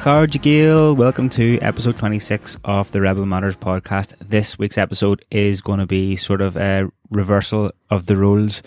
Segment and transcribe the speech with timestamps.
[0.00, 4.14] Acharja Gael, welcome to episode 26 of the Rebel Matters podcast.
[4.26, 8.62] This week's episode is going to be sort of a reversal of the roles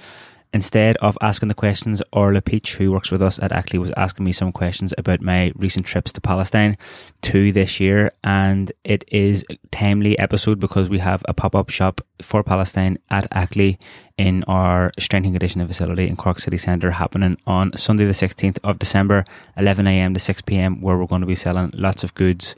[0.54, 4.24] Instead of asking the questions, Orla Peach, who works with us at Ackley, was asking
[4.24, 6.78] me some questions about my recent trips to Palestine
[7.24, 8.12] to this year.
[8.24, 13.00] And it is a timely episode because we have a pop up shop for Palestine
[13.10, 13.80] at Ackley
[14.20, 18.60] in our strength and conditioning facility in Cork City Centre happening on Sunday, the 16th
[18.64, 19.26] of December,
[19.58, 22.56] 11am to 6pm, where we're going to be selling lots of goods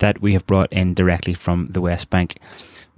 [0.00, 2.38] that we have brought in directly from the West Bank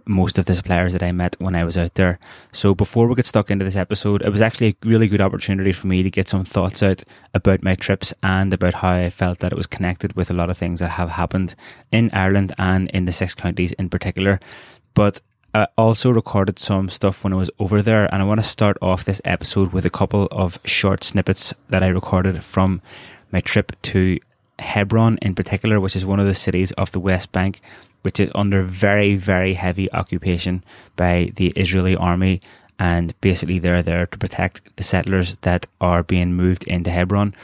[0.06, 2.18] most of the suppliers that I met when I was out there.
[2.52, 5.72] So before we get stuck into this episode, it was actually a really good opportunity
[5.72, 7.02] for me to get some thoughts out
[7.34, 10.50] about my trips and about how I felt that it was connected with a lot
[10.50, 11.54] of things that have happened
[11.90, 14.40] in Ireland and in the six counties in particular.
[14.94, 15.20] But
[15.54, 18.78] I also recorded some stuff when I was over there, and I want to start
[18.80, 22.80] off this episode with a couple of short snippets that I recorded from
[23.30, 24.18] my trip to
[24.62, 27.60] Hebron in particular, which is one of the cities of the West Bank
[28.02, 30.62] which is under very, very heavy occupation
[30.96, 32.40] by the Israeli army.
[32.78, 37.34] And basically, they're there to protect the settlers that are being moved into Hebron.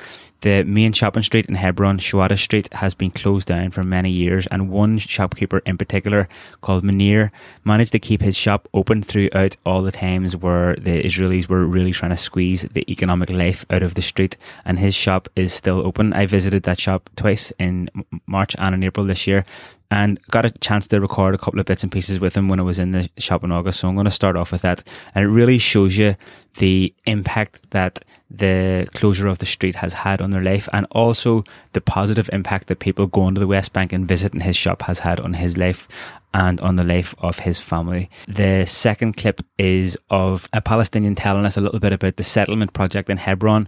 [0.40, 4.46] The main shopping street in Hebron, Shuhada Street, has been closed down for many years,
[4.46, 6.28] and one shopkeeper in particular,
[6.60, 7.32] called Munir,
[7.64, 11.90] managed to keep his shop open throughout all the times where the Israelis were really
[11.90, 15.84] trying to squeeze the economic life out of the street, and his shop is still
[15.84, 16.12] open.
[16.12, 17.90] I visited that shop twice in
[18.26, 19.44] March and in April this year,
[19.90, 22.60] and got a chance to record a couple of bits and pieces with him when
[22.60, 23.80] I was in the shop in August.
[23.80, 24.82] So I'm going to start off with that.
[25.14, 26.16] And it really shows you
[26.56, 31.44] the impact that the closure of the street has had on their life and also
[31.72, 34.98] the positive impact that people going to the West Bank and visiting his shop has
[34.98, 35.88] had on his life
[36.34, 38.10] and on the life of his family.
[38.26, 42.74] The second clip is of a Palestinian telling us a little bit about the settlement
[42.74, 43.66] project in Hebron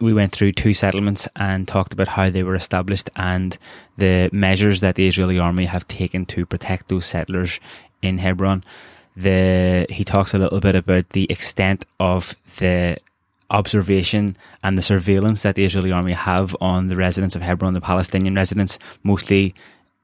[0.00, 3.58] we went through two settlements and talked about how they were established and
[3.96, 7.60] the measures that the Israeli army have taken to protect those settlers
[8.02, 8.64] in Hebron.
[9.16, 12.98] The he talks a little bit about the extent of the
[13.50, 17.80] observation and the surveillance that the Israeli army have on the residents of Hebron, the
[17.80, 19.54] Palestinian residents, mostly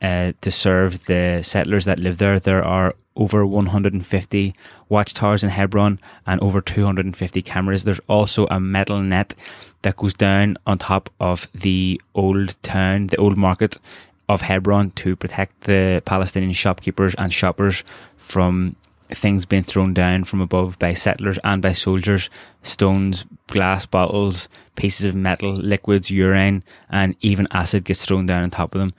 [0.02, 2.38] uh, to serve the settlers that live there.
[2.38, 4.54] There are over 150
[4.88, 7.84] watchtowers in Hebron and over 250 cameras.
[7.84, 9.34] There's also a metal net
[9.82, 13.78] that goes down on top of the old town, the old market
[14.28, 17.84] of Hebron to protect the Palestinian shopkeepers and shoppers
[18.16, 18.76] from
[19.10, 22.30] things being thrown down from above by settlers and by soldiers
[22.62, 28.50] stones, glass bottles, pieces of metal, liquids, urine, and even acid gets thrown down on
[28.50, 28.94] top of them.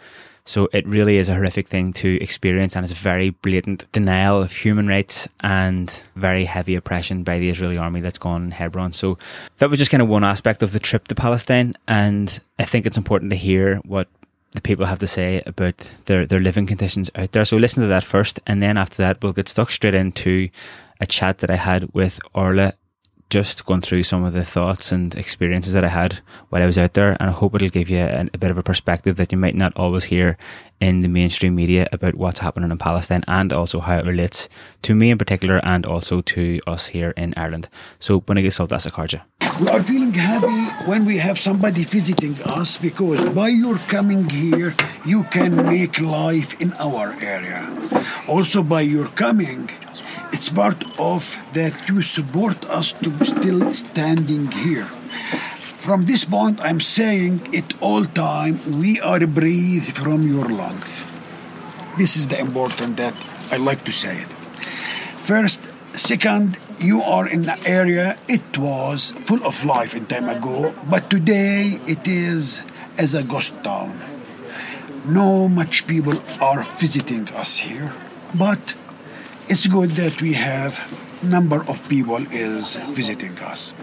[0.48, 4.44] So it really is a horrific thing to experience, and it's a very blatant denial
[4.44, 8.94] of human rights and very heavy oppression by the Israeli army that's gone in Hebron.
[8.94, 9.18] So
[9.58, 12.86] that was just kind of one aspect of the trip to Palestine, and I think
[12.86, 14.08] it's important to hear what
[14.52, 17.44] the people have to say about their, their living conditions out there.
[17.44, 20.50] So listen to that first, and then after that, we'll get stuck straight into
[21.02, 22.76] a chat that I had with Orla
[23.30, 26.20] just going through some of the thoughts and experiences that I had
[26.50, 27.16] while I was out there.
[27.20, 29.56] And I hope it'll give you a, a, bit of a perspective that you might
[29.56, 30.38] not always hear
[30.80, 34.50] in the mainstream media about what's happening in Palestine and also how it relates
[34.82, 37.70] to me in particular and also to us here in Ireland.
[38.00, 39.22] So, Saltas Acharja.
[39.60, 44.76] We are feeling happy when we have somebody visiting us because by your coming here,
[45.06, 47.64] you can make life in our area.
[48.28, 49.70] Also, by your coming,
[50.34, 54.90] it's part of that you support us to still standing here.
[55.86, 61.06] From this point, I'm saying it all time, we are breathe from your lungs.
[61.96, 63.14] This is the important that
[63.52, 64.34] I like to say it.
[65.22, 70.74] First, second, you are in the area, it was full of life in time ago,
[70.90, 72.64] but today it is
[72.98, 73.94] as a ghost town.
[75.06, 77.94] No much people are visiting us here,
[78.34, 78.74] but
[79.48, 80.82] it's good that we have
[81.24, 83.74] number of people is visiting us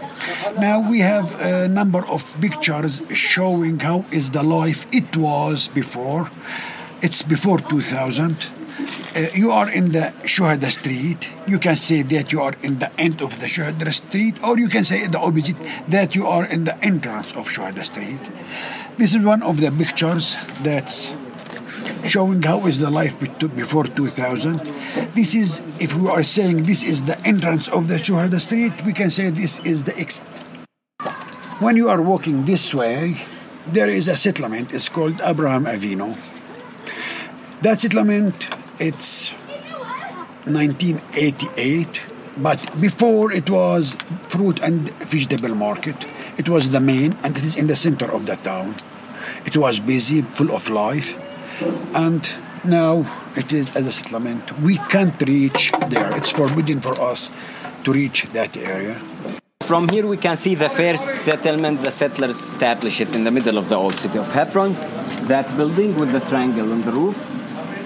[0.59, 6.29] now we have a number of pictures showing how is the life it was before
[7.01, 8.47] it's before 2000
[9.15, 11.29] uh, you are in the Shuhada Street.
[11.47, 14.67] You can say that you are in the end of the Shuhada Street, or you
[14.67, 15.57] can say the opposite
[15.87, 18.19] that you are in the entrance of Shuhada Street.
[18.97, 21.13] This is one of the pictures that's
[22.05, 24.59] showing how is the life before 2000.
[25.15, 28.93] This is, if we are saying this is the entrance of the Shuhada Street, we
[28.93, 30.27] can say this is the exit.
[31.59, 33.17] When you are walking this way,
[33.67, 34.73] there is a settlement.
[34.73, 36.17] It's called Abraham Avinu.
[37.61, 39.31] That settlement, it's
[40.45, 42.01] 1988,
[42.37, 43.95] but before it was
[44.27, 46.05] fruit and vegetable market.
[46.37, 48.75] It was the main, and it is in the center of the town.
[49.45, 51.15] It was busy, full of life,
[51.95, 52.29] and
[52.63, 53.05] now
[53.35, 54.59] it is as a settlement.
[54.59, 56.15] We can't reach there.
[56.17, 57.29] It's forbidden for us
[57.83, 58.95] to reach that area.
[59.61, 63.57] From here we can see the first settlement the settlers established it in the middle
[63.57, 64.73] of the old city of Hebron.
[65.27, 67.17] That building with the triangle on the roof.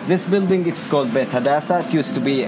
[0.08, 1.80] This building it's called Beit Hadassah.
[1.82, 2.44] It used to be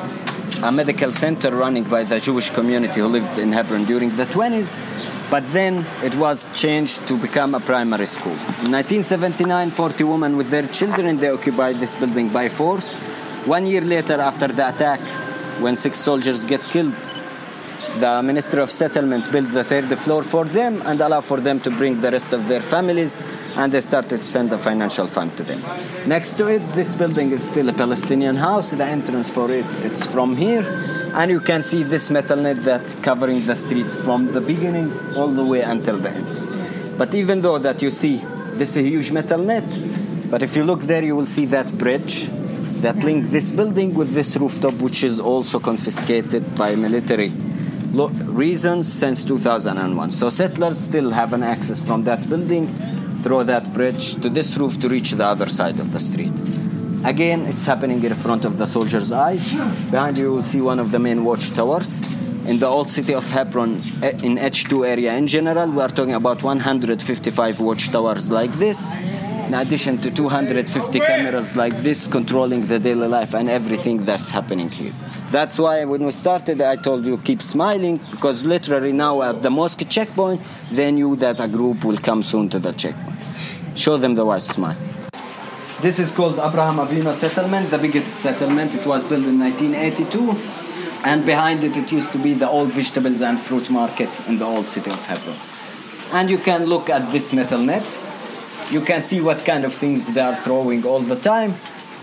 [0.63, 4.77] a medical center running by the Jewish community who lived in Hebron during the 20s.
[5.29, 8.33] But then it was changed to become a primary school.
[8.65, 12.93] In 1979, 40 women with their children they occupied this building by force.
[13.45, 14.99] One year later, after the attack,
[15.61, 16.95] when six soldiers get killed,
[17.97, 21.71] the Minister of Settlement built the third floor for them and allowed for them to
[21.71, 23.17] bring the rest of their families,
[23.55, 25.61] and they started to send a financial fund to them.
[26.07, 28.71] Next to it, this building is still a Palestinian house.
[28.71, 30.63] The entrance for it, it's from here,
[31.13, 35.27] and you can see this metal net that covering the street from the beginning all
[35.27, 36.97] the way until the end.
[36.97, 38.17] But even though that you see
[38.53, 39.79] this huge metal net,
[40.29, 42.29] but if you look there, you will see that bridge
[42.81, 47.29] that link this building with this rooftop, which is also confiscated by military
[47.89, 50.11] reasons since 2001.
[50.11, 52.67] So settlers still have an access from that building
[53.17, 56.31] through that bridge to this roof to reach the other side of the street.
[57.05, 59.53] Again, it's happening in front of the soldiers' eyes.
[59.89, 62.01] Behind you, you will see one of the main watchtowers.
[62.45, 66.13] In the old city of Hebron, eh, in H2 area in general, we are talking
[66.15, 68.95] about 155 watchtowers like this
[69.49, 74.69] in addition to 250 cameras like this controlling the daily life and everything that's happening
[74.69, 74.93] here.
[75.31, 79.49] That's why when we started, I told you keep smiling because literally now at the
[79.49, 83.17] mosque checkpoint, they knew that a group will come soon to the checkpoint.
[83.75, 84.77] Show them the white smile.
[85.81, 88.75] This is called Abraham Avinu settlement, the biggest settlement.
[88.75, 90.35] It was built in 1982,
[91.05, 94.45] and behind it, it used to be the old vegetables and fruit market in the
[94.45, 95.37] old city of Hebron.
[96.11, 97.99] And you can look at this metal net
[98.71, 101.55] you can see what kind of things they are throwing all the time.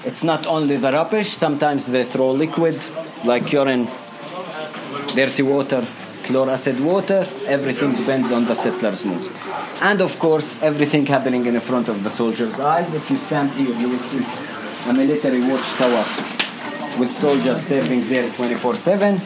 [0.05, 2.85] It's not only the rubbish, sometimes they throw liquid
[3.25, 3.89] like urine,
[5.15, 5.87] dirty water,
[6.27, 7.27] chlor acid water.
[7.47, 9.31] Everything depends on the settler's mood.
[9.81, 12.93] And of course, everything happening in front of the soldier's eyes.
[12.95, 14.25] If you stand here, you will see
[14.91, 16.05] a military watchtower
[16.99, 19.21] with soldiers serving there 24 7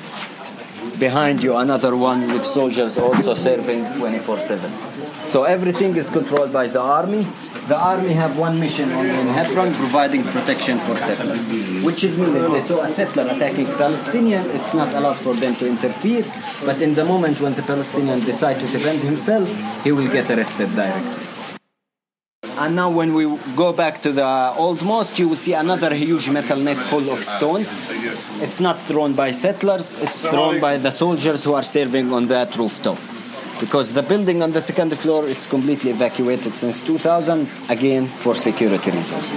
[0.99, 4.90] behind you another one with soldiers also serving 24/7
[5.31, 7.23] so everything is controlled by the army
[7.69, 11.49] the army have one mission in Hebron providing protection for settlers
[11.87, 16.25] which is meaningless so a settler attacking Palestinian it's not allowed for them to interfere
[16.67, 19.49] but in the moment when the Palestinian decide to defend himself
[19.85, 21.31] he will get arrested directly
[22.61, 23.25] and now, when we
[23.57, 27.21] go back to the old mosque, you will see another huge metal net full of
[27.21, 27.75] stones.
[28.43, 32.55] It's not thrown by settlers, it's thrown by the soldiers who are serving on that
[32.59, 32.99] rooftop.
[33.61, 38.91] Because the building on the second floor it's completely evacuated since 2000, again for security
[38.91, 39.31] reasons.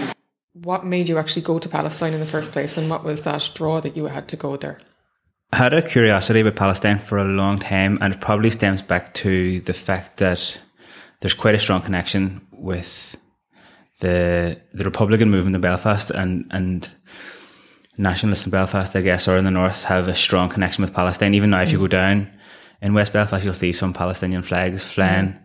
[0.53, 3.51] What made you actually go to Palestine in the first place, and what was that
[3.53, 4.79] draw that you had to go there?
[5.51, 9.13] I had a curiosity about Palestine for a long time, and it probably stems back
[9.15, 10.57] to the fact that
[11.19, 13.17] there's quite a strong connection with
[13.99, 16.89] the the Republican movement in Belfast and and
[17.97, 21.33] nationalists in Belfast, I guess, or in the north, have a strong connection with Palestine.
[21.33, 22.29] Even now, if you go down
[22.83, 25.39] in West Belfast, you'll see some Palestinian flags flying mm.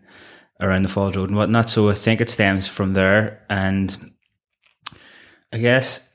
[0.60, 1.70] around the Falls Road and whatnot.
[1.70, 3.96] So I think it stems from there, and
[5.52, 6.06] I guess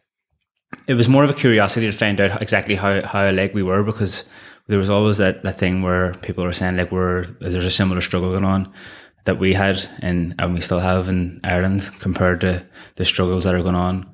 [0.87, 3.83] it was more of a curiosity to find out exactly how how alike we were
[3.83, 4.25] because
[4.67, 8.01] there was always that, that thing where people were saying like we're there's a similar
[8.01, 8.71] struggle going on
[9.25, 12.65] that we had in, and we still have in Ireland compared to
[12.95, 14.13] the struggles that are going on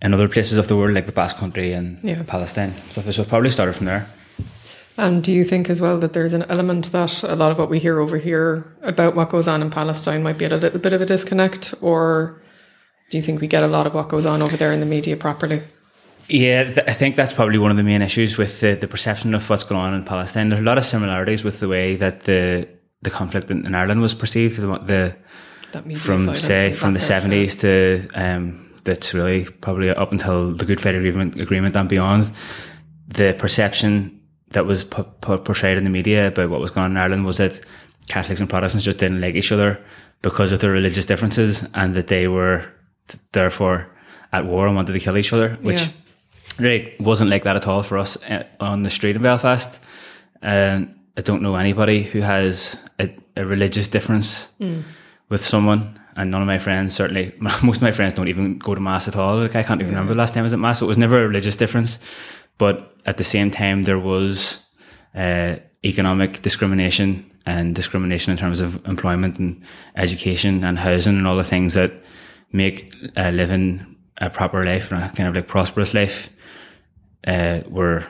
[0.00, 2.22] in other places of the world, like the Basque Country and yeah.
[2.22, 2.72] Palestine.
[2.88, 4.06] So this will probably started from there.
[5.00, 7.70] And do you think as well that there's an element that a lot of what
[7.70, 10.92] we hear over here about what goes on in Palestine might be a little bit
[10.92, 12.42] of a disconnect, or
[13.10, 14.86] do you think we get a lot of what goes on over there in the
[14.86, 15.62] media properly?
[16.28, 19.34] Yeah, th- I think that's probably one of the main issues with the, the perception
[19.34, 20.50] of what's going on in Palestine.
[20.50, 22.68] There's a lot of similarities with the way that the
[23.00, 24.58] the conflict in, in Ireland was perceived.
[24.58, 25.16] The,
[25.72, 30.78] the from say from the seventies to um, that's really probably up until the Good
[30.78, 32.30] Friday Agreement, agreement and beyond.
[33.08, 34.19] The perception
[34.50, 37.24] that was p- p- portrayed in the media about what was going on in Ireland
[37.24, 37.60] was that
[38.08, 39.82] Catholics and Protestants just didn't like each other
[40.22, 42.64] because of their religious differences, and that they were
[43.32, 43.86] therefore
[44.32, 45.82] at war and wanted to kill each other, which.
[45.82, 45.88] Yeah.
[46.58, 49.78] Really wasn't like that at all for us uh, on the street in Belfast.
[50.42, 54.82] Um, I don't know anybody who has a, a religious difference mm.
[55.28, 55.98] with someone.
[56.16, 59.08] And none of my friends, certainly, most of my friends don't even go to mass
[59.08, 59.36] at all.
[59.36, 60.80] Like I can't even remember the last time I was at mass.
[60.80, 61.98] So it was never a religious difference.
[62.60, 64.60] But at the same time, there was
[65.14, 69.62] uh, economic discrimination and discrimination in terms of employment and
[69.96, 71.90] education and housing and all the things that
[72.52, 76.28] make uh, living a proper life and a kind of like prosperous life
[77.26, 78.06] uh, were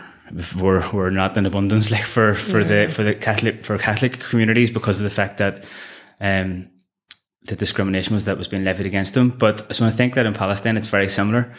[0.58, 4.68] were were not in abundance like for for the for the Catholic for Catholic communities
[4.68, 5.64] because of the fact that
[6.20, 6.68] um,
[7.50, 9.28] the discrimination was that was being levied against them.
[9.28, 11.52] But so I think that in Palestine it's very similar.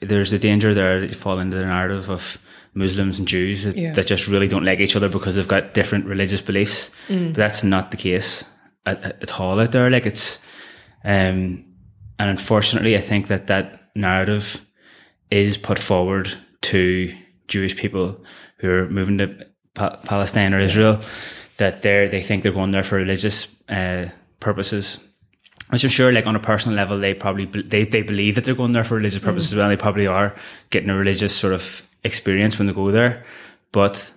[0.00, 2.38] There's a danger there that you fall into the narrative of
[2.74, 3.92] Muslims and Jews that, Yeah.
[3.94, 6.90] that just really don't like each other because they've got different religious beliefs.
[7.08, 8.44] But that's not the case
[8.86, 9.90] at, at at all out there.
[9.90, 10.38] Like it's,
[11.04, 11.64] um,
[12.20, 14.60] and unfortunately, I think that that narrative
[15.30, 17.12] is put forward to
[17.48, 18.24] Jewish people
[18.58, 21.00] who are moving to pa- Palestine or Israel
[21.56, 24.06] that they they think they're going there for religious uh,
[24.40, 24.98] purposes.
[25.70, 28.54] Which I'm sure, like on a personal level, they probably they they believe that they're
[28.54, 29.52] going there for religious purposes.
[29.52, 30.34] As well, they probably are
[30.70, 33.24] getting a religious sort of experience when they go there.
[33.70, 34.10] But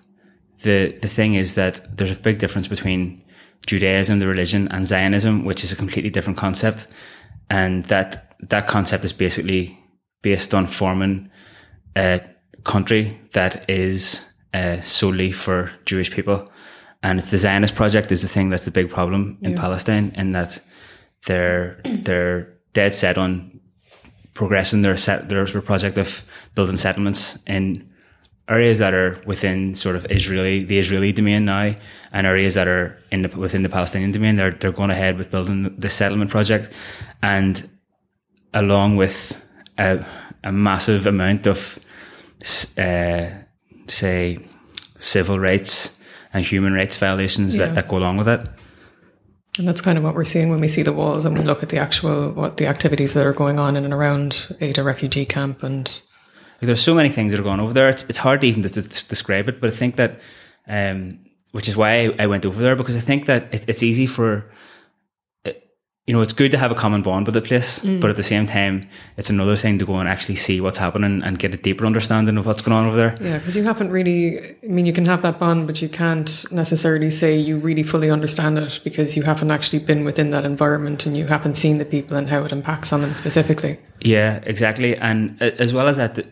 [0.64, 3.22] the the thing is that there's a big difference between
[3.66, 6.88] Judaism, the religion, and Zionism, which is a completely different concept,
[7.50, 9.78] and that that concept is basically
[10.22, 11.30] based on forming
[11.98, 12.22] a
[12.64, 16.50] country that is uh, solely for Jewish people,
[17.04, 20.32] and it's the Zionist project is the thing that's the big problem in Palestine, in
[20.32, 20.62] that
[21.26, 23.60] they're they're dead set on
[24.34, 26.24] progressing their set their project of
[26.56, 27.88] building settlements in
[28.50, 31.76] areas that are within sort of Israeli the Israeli domain now,
[32.12, 34.36] and areas that are in the, within the Palestinian domain.
[34.36, 36.74] They're they're going ahead with building the settlement project,
[37.22, 37.70] and
[38.54, 39.44] along with
[39.78, 40.06] a,
[40.44, 41.80] a massive amount of
[42.78, 43.30] uh,
[43.88, 44.40] say
[44.98, 45.98] civil rights
[46.34, 47.68] and human rights violations Yeah.
[47.68, 48.42] that, that go along with it.
[49.58, 51.62] And that's kind of what we're seeing when we see the walls and we look
[51.62, 55.26] at the actual what the activities that are going on in and around Aida refugee
[55.26, 56.02] camp and
[56.62, 57.90] there's so many things that are going over there.
[57.90, 60.20] It's, it's hard to even to, to describe it, but I think that,
[60.68, 61.20] um,
[61.52, 64.06] which is why I, I went over there because I think that it, it's easy
[64.06, 64.46] for,
[66.08, 68.02] you know, it's good to have a common bond with the place, mm.
[68.02, 71.22] but at the same time, it's another thing to go and actually see what's happening
[71.24, 73.18] and get a deeper understanding of what's going on over there.
[73.22, 74.40] yeah, because you haven't really.
[74.64, 78.10] I mean, you can have that bond, but you can't necessarily say you really fully
[78.10, 81.86] understand it because you haven't actually been within that environment and you haven't seen the
[81.86, 83.80] people and how it impacts on them specifically.
[84.00, 84.98] Yeah, exactly.
[84.98, 86.28] And as well as that, th-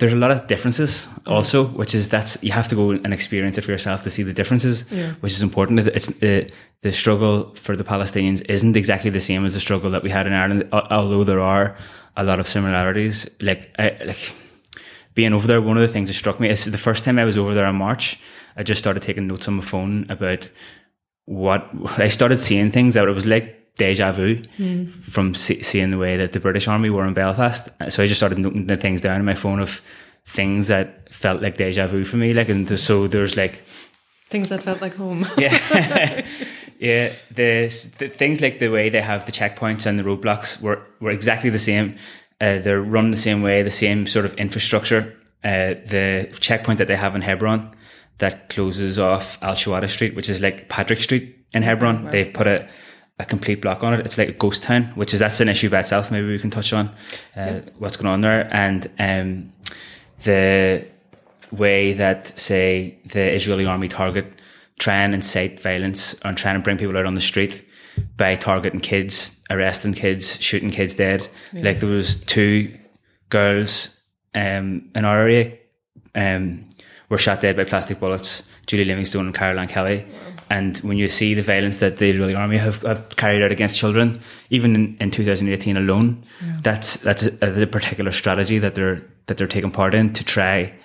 [0.00, 3.56] there's a lot of differences also, which is that's you have to go and experience
[3.58, 5.12] it for yourself to see the differences, Yeah.
[5.20, 5.78] which is important.
[5.80, 6.48] It's uh,
[6.82, 10.26] the struggle for the Palestinians isn't exactly the same as the struggle that we had
[10.26, 11.76] in Ireland, although there are
[12.16, 13.28] a lot of similarities.
[13.40, 14.32] Like, I, like
[15.14, 17.24] being over there, one of the things that struck me is the first time I
[17.24, 18.18] was over there in March,
[18.56, 20.50] I just started taking notes on my phone about
[21.26, 24.42] what I started seeing things that it was like deja vu
[25.02, 27.68] from see, seeing the way that the British Army were in Belfast.
[27.88, 29.80] So I just started noting the things down on my phone of
[30.26, 32.34] things that felt like deja vu for me.
[32.34, 33.62] Like, and so there's like,
[34.28, 35.26] Things that felt like home.
[35.38, 36.24] yeah,
[36.78, 37.66] yeah, the,
[37.98, 41.50] the things like the way they have the checkpoints and the roadblocks were were exactly
[41.50, 41.96] the same.
[42.40, 45.16] Uh, they're run the same way, the same sort of infrastructure.
[45.42, 47.74] Uh, the checkpoint that they have in Hebron
[48.18, 52.04] that closes off Al Shuhada Street, which is like Patrick Street in Hebron.
[52.04, 52.68] They've put a
[53.20, 54.00] a complete block on it.
[54.00, 56.10] It's like a ghost town, which is that's an issue by itself.
[56.10, 56.90] Maybe we can touch on
[57.36, 59.52] uh, what's going on there and um,
[60.24, 60.86] the
[61.52, 64.26] way that say the Israeli army target
[64.78, 67.62] try and incite violence and trying to bring people out on the street
[68.16, 71.28] by targeting kids, arresting kids, shooting kids dead.
[71.52, 72.74] Like there was two
[73.28, 73.90] girls
[74.34, 75.58] um, in our area
[76.14, 76.66] um,
[77.10, 78.44] were shot dead by plastic bullets.
[78.66, 80.06] Julie Livingstone and Carol Ann Kelly.
[80.50, 83.76] And when you see the violence that the Israeli army have, have carried out against
[83.76, 86.24] children, even in, in 2018 alone,
[86.62, 90.76] that's that's a, a particular strategy that they're that they're taking part in to try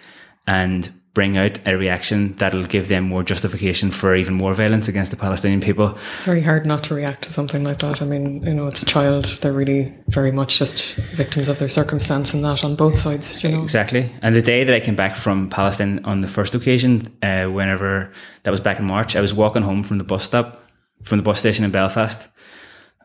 [0.45, 5.12] and bring out a reaction that'll give them more justification for even more violence against
[5.12, 5.98] the Palestinian people.
[6.17, 8.01] It's very hard not to react to something like that.
[8.01, 9.25] I mean, you know, it's a child.
[9.41, 13.50] They're really very much just victims of their circumstance and that on both sides, you
[13.50, 13.63] know.
[13.63, 14.12] Exactly.
[14.22, 18.12] And the day that I came back from Palestine on the first occasion, uh, whenever
[18.43, 20.62] that was back in March, I was walking home from the bus stop,
[21.01, 22.27] from the bus station in Belfast,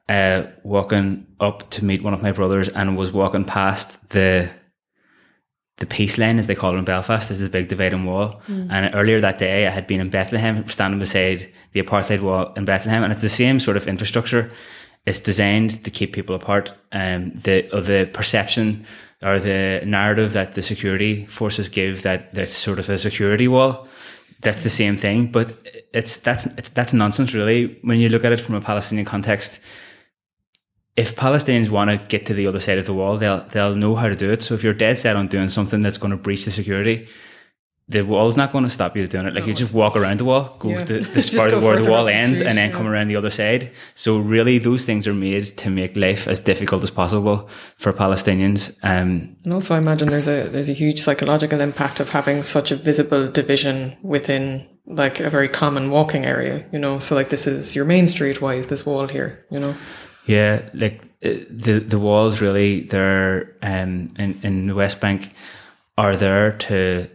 [0.09, 4.50] uh, walking up to meet one of my brothers and was walking past the
[5.80, 8.40] the peace line, as they call it in Belfast, There's a big dividing wall.
[8.70, 12.66] And earlier that day, I had been in Bethlehem, standing beside the apartheid wall in
[12.66, 14.52] Bethlehem, and it's the same sort of infrastructure.
[15.06, 16.72] It's designed to keep people apart.
[16.92, 18.84] Um, the of the perception
[19.22, 23.88] or the narrative that the security forces give that that's sort of a security wall.
[24.42, 25.54] That's the same thing, but
[25.94, 27.78] it's that's it's, that's nonsense, really.
[27.82, 29.60] When you look at it from a Palestinian context,
[30.97, 33.94] if Palestinians want to get to the other side of the wall, they'll they'll know
[33.97, 34.42] how to do it.
[34.42, 37.09] So if you're dead set on doing something that's going to breach the security,
[37.88, 39.35] the wall's not going to stop you doing it.
[39.35, 40.85] Like you just walk around the wall, go Yeah.
[40.85, 42.76] to this part of where the wall the ends, street, and then yeah.
[42.76, 43.70] come around the other side.
[43.94, 48.76] So really, those things are made to make life as difficult as possible for Palestinians.
[48.82, 52.70] Um, And also, I imagine there's a there's a huge psychological impact of having such
[52.70, 56.64] a visible division within like a very common walking area.
[56.73, 58.40] You know, so like this is your main street.
[58.40, 59.44] Why is this wall here?
[59.50, 59.75] You know,
[60.30, 65.34] Yeah, like uh, the the walls really they're um in in the West Bank
[65.99, 67.08] are there to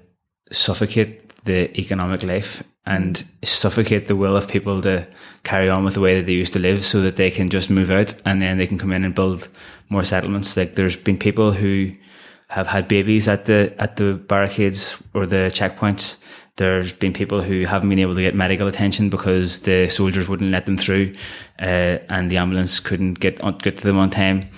[0.51, 1.09] suffocate
[1.45, 5.07] the economic life and suffocate the will of people to
[5.43, 7.69] carry on with the way that they used to live so that they can just
[7.69, 9.47] move out and then they can come in and build
[9.87, 10.57] more settlements.
[10.57, 11.95] Like there's been people who
[12.49, 16.17] have had babies at the at the barricades or the checkpoints
[16.57, 20.51] there's been people who haven't been able to get medical attention because the soldiers wouldn't
[20.51, 21.15] let them through
[21.59, 24.49] uh, and the ambulance couldn't get on, get to them on time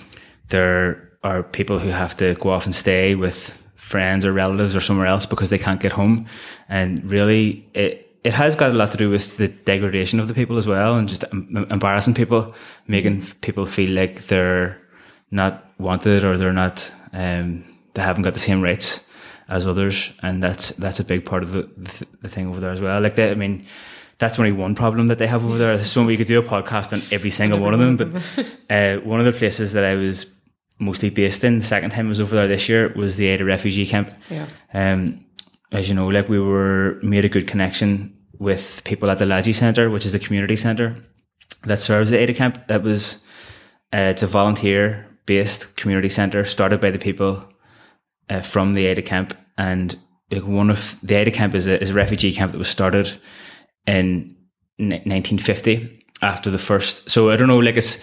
[0.48, 4.80] there are people who have to go off and stay with friends or relatives or
[4.80, 6.26] somewhere else because they can't get home.
[6.68, 10.34] And really, it it has got a lot to do with the degradation of the
[10.34, 12.54] people as well, and just embarrassing people,
[12.86, 14.80] making people feel like they're
[15.30, 17.64] not wanted or they're not um,
[17.94, 19.04] they haven't got the same rights
[19.48, 22.70] as others, and that's that's a big part of the the, the thing over there
[22.70, 23.00] as well.
[23.00, 23.66] Like that, I mean.
[24.20, 25.84] That's only one problem that they have over there.
[25.84, 27.96] So we could do a podcast on every single one of them.
[27.96, 28.08] But
[28.68, 30.26] uh, one of the places that I was
[30.80, 33.44] mostly based in the second time I was over there this year was the Aida
[33.44, 34.12] refugee camp.
[34.28, 35.24] yeah, Um,
[35.70, 39.54] as you know, like we were made a good connection with people at the Lajee
[39.54, 40.96] Centre, which is the community centre
[41.64, 42.66] that serves the Aida camp.
[42.68, 43.18] That was
[43.92, 47.44] uh, it's a volunteer based community centre started by the people
[48.30, 49.96] uh, from the Aida camp, and
[50.30, 53.10] like one of the Aida camp is a, is a refugee camp that was started
[53.86, 54.36] in
[54.78, 57.10] ni- 1950 after the first.
[57.10, 57.98] So I don't know, like it's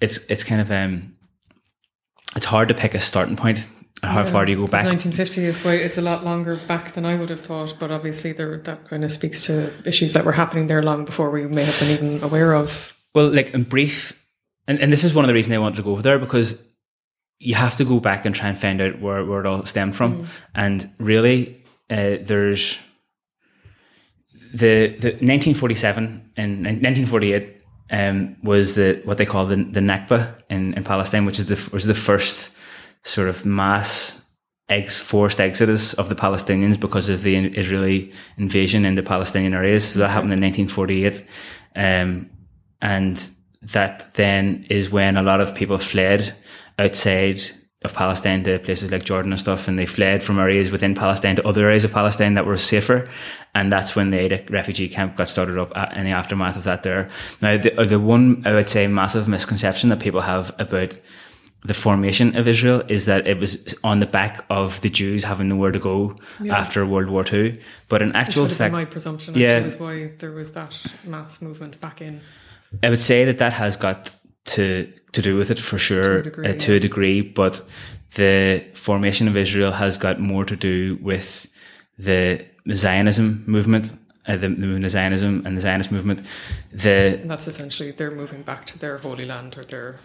[0.00, 1.16] it's it's kind of um
[2.36, 3.66] it's hard to pick a starting point.
[4.02, 4.86] How far do you go back?
[4.86, 5.80] 1950 is quite.
[5.80, 7.76] It's a lot longer back than I would have thought.
[7.78, 11.30] But obviously, there that kind of speaks to issues that were happening there long before
[11.30, 12.96] we may have been even aware of.
[13.14, 14.18] Well, like in brief,
[14.66, 16.62] and, and this is one of the reasons I wanted to go over there because
[17.40, 19.96] you have to go back and try and find out where, where it all stemmed
[19.96, 20.28] from.
[20.54, 22.78] And really, uh, there's
[24.52, 27.56] the the 1947 and 1948
[27.90, 31.70] um, was the what they call the the Nakba in, in Palestine, which is the
[31.72, 32.50] was the first
[33.02, 34.22] sort of mass
[34.68, 39.84] ex forced exodus of the Palestinians because of the Israeli invasion in the Palestinian areas.
[39.88, 41.24] So that happened in 1948,
[41.74, 42.30] um,
[42.80, 43.30] and
[43.62, 46.34] that then is when a lot of people fled
[46.80, 47.40] outside
[47.82, 51.36] of Palestine to places like Jordan and stuff, and they fled from areas within Palestine
[51.36, 53.08] to other areas of Palestine that were safer,
[53.54, 56.64] and that's when the Aida refugee camp got started up uh, in the aftermath of
[56.64, 56.82] that.
[56.82, 57.08] There,
[57.40, 60.94] now the, the one I would say massive misconception that people have about
[61.62, 65.48] the formation of Israel is that it was on the back of the Jews having
[65.48, 66.16] nowhere to go
[66.50, 69.34] after World War II, but in actual Would have been fact, my presumption.
[69.34, 69.48] yeah.
[69.48, 72.20] Actually, was why there was that mass movement back in.
[72.82, 74.12] I would say that that has got
[74.46, 77.20] to to do with it for sure, degree, uh, to a degree.
[77.20, 77.62] But
[78.14, 81.46] the formation of Israel has got more to do with
[81.98, 83.92] the Zionism movement,
[84.26, 86.22] uh, the, the movement of Zionism and the Zionist movement.
[86.72, 90.00] The And that's essentially they're moving back to their holy land or their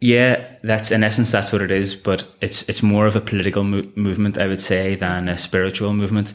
[0.00, 1.94] yeah, that's in essence that's what it is.
[1.94, 5.92] But it's it's more of a political mo- movement, I would say, than a spiritual
[5.92, 6.32] movement.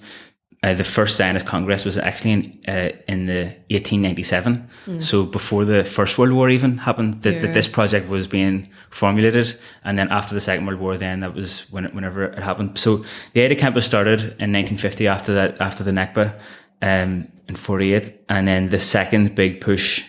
[0.66, 4.68] Uh, the first Zionist Congress was actually in uh, in the 1897,
[5.00, 7.22] so before the First World War even happened.
[7.22, 7.42] That, Yeah.
[7.42, 9.48] that this project was being formulated,
[9.84, 12.80] and then after the Second World War, then that was when it, whenever it happened.
[12.80, 16.34] So the Aida Camp was started in 1950 after that after the Nakba
[16.82, 20.04] um, in 48, and then the second big push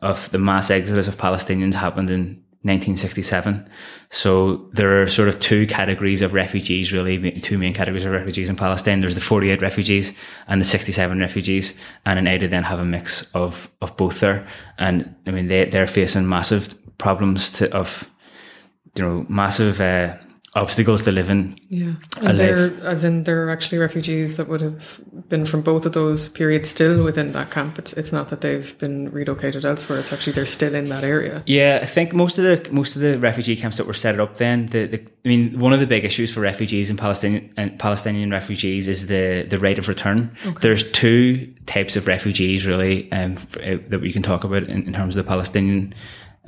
[0.00, 3.68] of the mass exodus of Palestinians happened in 1967.
[4.10, 8.48] So there are sort of two categories of refugees, really, two main categories of refugees
[8.48, 9.00] in Palestine.
[9.00, 10.12] There's the 48 refugees
[10.48, 14.46] and the 67 refugees, and in Aida then have a mix of of both there.
[14.76, 18.10] And I mean, they they're facing massive problems to of
[18.96, 20.16] you know massive uh,
[20.58, 21.58] obstacles to live in.
[21.68, 21.92] Yeah,
[22.22, 22.82] and they're life.
[22.82, 27.02] as in they're actually refugees that would have been from both of those periods still
[27.02, 27.78] within that camp.
[27.78, 29.98] It's it's not that they've been relocated elsewhere.
[30.00, 31.42] It's actually they're still in that area.
[31.46, 34.36] Yeah, I think most of the most of the refugee camps that were set up
[34.36, 37.78] then, the, the I mean, one of the big issues for refugees and Palestinian and
[37.78, 40.36] Palestinian refugees is the the rate of return.
[40.60, 44.86] There's two types of refugees really um, f- uh, that we can talk about in,
[44.86, 45.94] in terms of the Palestinian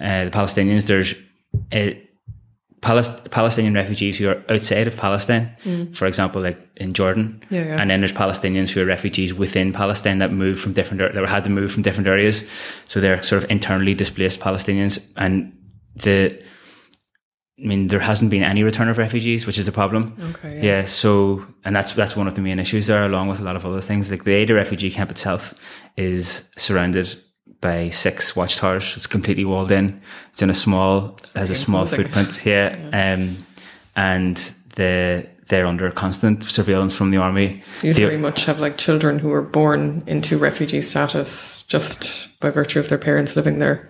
[0.00, 0.86] uh, the Palestinians.
[0.86, 1.14] There's
[1.72, 1.98] uh,
[2.80, 5.94] Palest- Palestinian refugees who are outside of Palestine, mm.
[5.94, 7.80] for example, like in Jordan, Yeah, yeah.
[7.80, 11.44] and then there's Palestinians who are refugees within Palestine that moved from different that had
[11.44, 12.44] to move from different areas,
[12.86, 15.52] so they're sort of internally displaced Palestinians, and
[15.96, 16.38] the
[17.62, 20.16] I mean, there hasn't been any return of refugees, which is a problem.
[20.30, 20.62] Okay, Yeah.
[20.80, 20.86] yeah.
[20.86, 23.66] So, and that's that's one of the main issues there, along with a lot of
[23.66, 24.10] other things.
[24.10, 25.52] Like the Aida refugee camp itself
[25.98, 27.14] is surrounded
[27.60, 28.96] by six watchtowers.
[28.96, 30.00] It's completely walled in.
[30.32, 32.44] It's in a small, has a small footprint.
[32.44, 32.76] Yeah.
[32.92, 33.46] Um,
[33.96, 34.36] and
[34.76, 37.62] the they're under constant surveillance from the army.
[37.72, 42.50] So you very much have like children who were born into refugee status just by
[42.50, 43.88] virtue of their parents living there.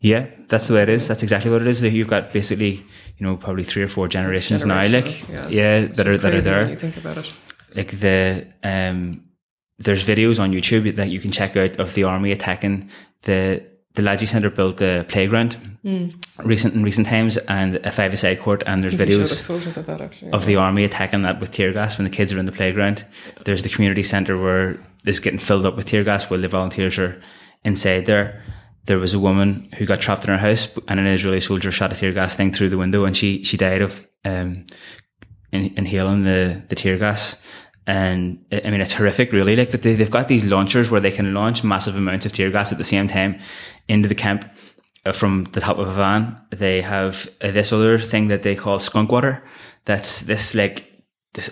[0.00, 1.06] Yeah, that's the way it is.
[1.06, 1.82] That's exactly what it is.
[1.82, 2.84] That You've got basically,
[3.18, 6.40] you know, probably three or four generations now, like yeah, Which that are that are
[6.40, 6.68] there.
[6.68, 7.32] You think about it.
[7.74, 9.24] like the um
[9.78, 12.90] there's videos on YouTube that you can check out of the army attacking
[13.22, 15.56] the the Lajee Centre built the playground
[16.42, 19.46] recent in recent times and a five side court and there's You videos of
[20.00, 20.32] actually.
[20.32, 23.04] of the army attacking that with tear gas when the kids are in the playground.
[23.44, 26.98] There's the community centre where it's getting filled up with tear gas while the volunteers
[26.98, 27.22] are
[27.64, 28.42] inside there.
[28.86, 31.92] There was a woman who got trapped in her house and an Israeli soldier shot
[31.92, 34.66] a tear gas thing through the window and she she died of um,
[35.52, 37.40] in, inhaling the, the tear gas.
[37.86, 39.56] And I mean, it's horrific, really.
[39.56, 42.50] Like that they, they've got these launchers where they can launch massive amounts of tear
[42.50, 43.38] gas at the same time
[43.88, 44.50] into the camp
[45.04, 46.38] uh, from the top of a van.
[46.50, 49.44] They have uh, this other thing that they call skunk water.
[49.84, 50.90] That's this like
[51.34, 51.50] this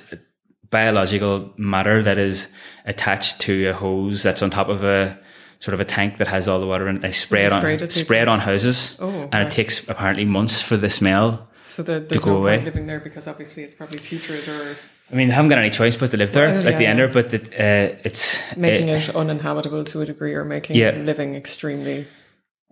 [0.71, 2.49] biological matter that is
[2.87, 5.19] attached to a hose that's on top of a
[5.61, 7.03] sort of a tank that has all the water in it.
[7.03, 10.63] They spray it on it, spray it on houses, Oh, and it takes apparently months
[10.63, 12.65] for the smell so the, there's go no away.
[12.65, 14.77] living there because obviously it's probably putrid or
[15.13, 16.91] I mean, they haven't got any choice but to live there, Well, like the yeah,
[16.91, 17.07] ender.
[17.07, 17.13] yeah.
[17.13, 20.93] But the, uh, it's making uh, it uninhabitable to a degree or making Yeah.
[20.93, 22.07] living extremely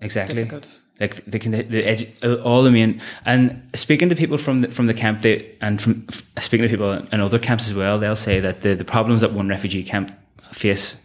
[0.00, 0.80] exactly difficult.
[0.98, 4.86] like they can the edu- all the main and speaking to people from the, from
[4.86, 6.06] the camp they and from
[6.38, 9.32] speaking to people in other camps as well they'll say that the, the problems that
[9.34, 10.10] one refugee camp
[10.52, 10.96] face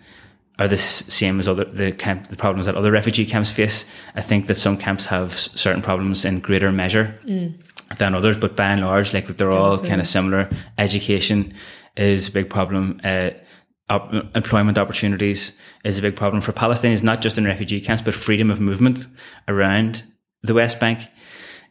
[0.59, 4.21] are the same as other the camp the problems that other refugee camps face I
[4.21, 7.13] think that some camps have certain problems in greater measure
[7.97, 11.53] than others but by and large like that they're all kind of similar education
[11.95, 13.29] is a big problem uh,
[13.89, 18.13] op- employment opportunities is a big problem for Palestinians, not just in refugee camps, but
[18.13, 19.07] freedom of movement
[19.47, 20.03] around
[20.43, 21.07] the West Bank.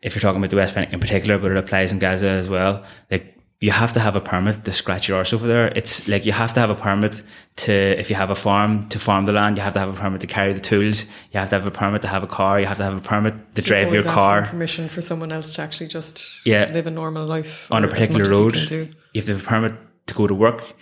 [0.02, 2.48] If you're talking about the West Bank in particular, but it applies in Gaza as
[2.48, 2.84] well.
[3.10, 5.68] Like you have to have a permit to scratch your arse over there.
[5.68, 7.22] It's like you have to have a permit
[7.56, 9.56] to, if you have a farm, to farm the land.
[9.56, 11.04] You have to have a permit to carry the tools.
[11.32, 12.60] You have to have a permit to have a car.
[12.60, 15.54] You have to have a permit to So drive your car permission for someone else
[15.54, 16.70] to actually just Yeah.
[16.72, 18.54] live a normal life on a particular you road.
[18.68, 18.88] do.
[19.12, 19.72] You have to have a permit
[20.08, 20.74] to go to work.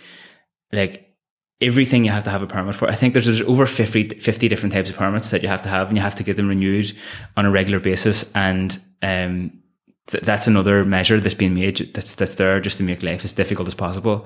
[0.71, 1.09] Like
[1.61, 2.89] everything you have to have a permit for.
[2.89, 5.69] I think there's, there's over 50, 50 different types of permits that you have to
[5.69, 6.91] have and you have to get them renewed
[7.37, 8.29] on a regular basis.
[8.35, 9.62] And um,
[10.07, 13.33] th- that's another measure that's being made that's, that's there just to make life as
[13.33, 14.25] difficult as possible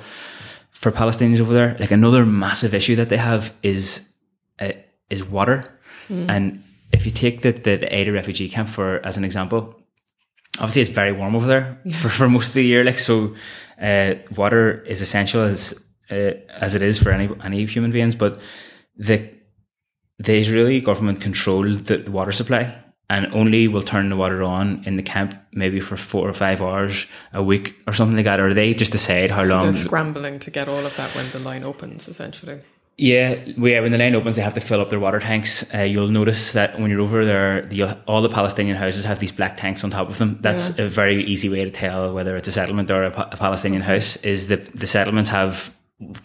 [0.72, 1.76] for Palestinians over there.
[1.80, 4.08] Like another massive issue that they have is,
[4.60, 4.74] uh,
[5.10, 5.64] is water.
[6.30, 9.76] And if you take the, the, the Aida refugee camp for, as an example,
[10.60, 12.84] obviously it's very warm over there for, for most of the year.
[12.84, 13.36] Like so,
[13.82, 15.74] uh, water is essential as
[16.10, 18.16] uh, as it is for any any human beings.
[18.16, 18.40] But
[18.96, 19.30] the
[20.20, 22.76] the Israeli government control the, the water supply
[23.10, 26.62] and only will turn the water on in the camp maybe for four or five
[26.62, 28.40] hours a week or something like that.
[28.40, 29.64] Or they just decide how So long.
[29.66, 32.60] they're scrambling to get all of that when the line opens, essentially.
[33.00, 33.80] Yeah, yeah.
[33.82, 35.64] When the line opens, they have to fill up their water tanks.
[35.74, 39.32] Uh, you'll notice that when you're over there, the, all the Palestinian houses have these
[39.32, 40.40] black tanks on top of them.
[40.42, 40.86] That's Yeah.
[40.86, 44.16] a very easy way to tell whether it's a settlement or a, a Palestinian house.
[44.18, 45.72] Is that the settlements have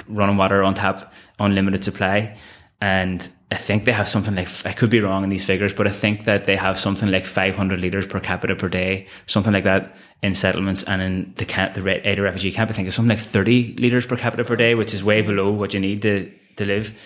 [0.09, 2.37] running water on tap, unlimited supply,
[2.81, 5.87] and I think they have something like I could be wrong in these figures, but
[5.87, 9.65] I think that they have something like 500 liters per capita per day, something like
[9.65, 13.15] that in settlements, and in the camp, the Aida refugee camp, I think it's something
[13.15, 16.33] like 30 liters per capita per day, which is way below what you need to
[16.57, 16.99] to live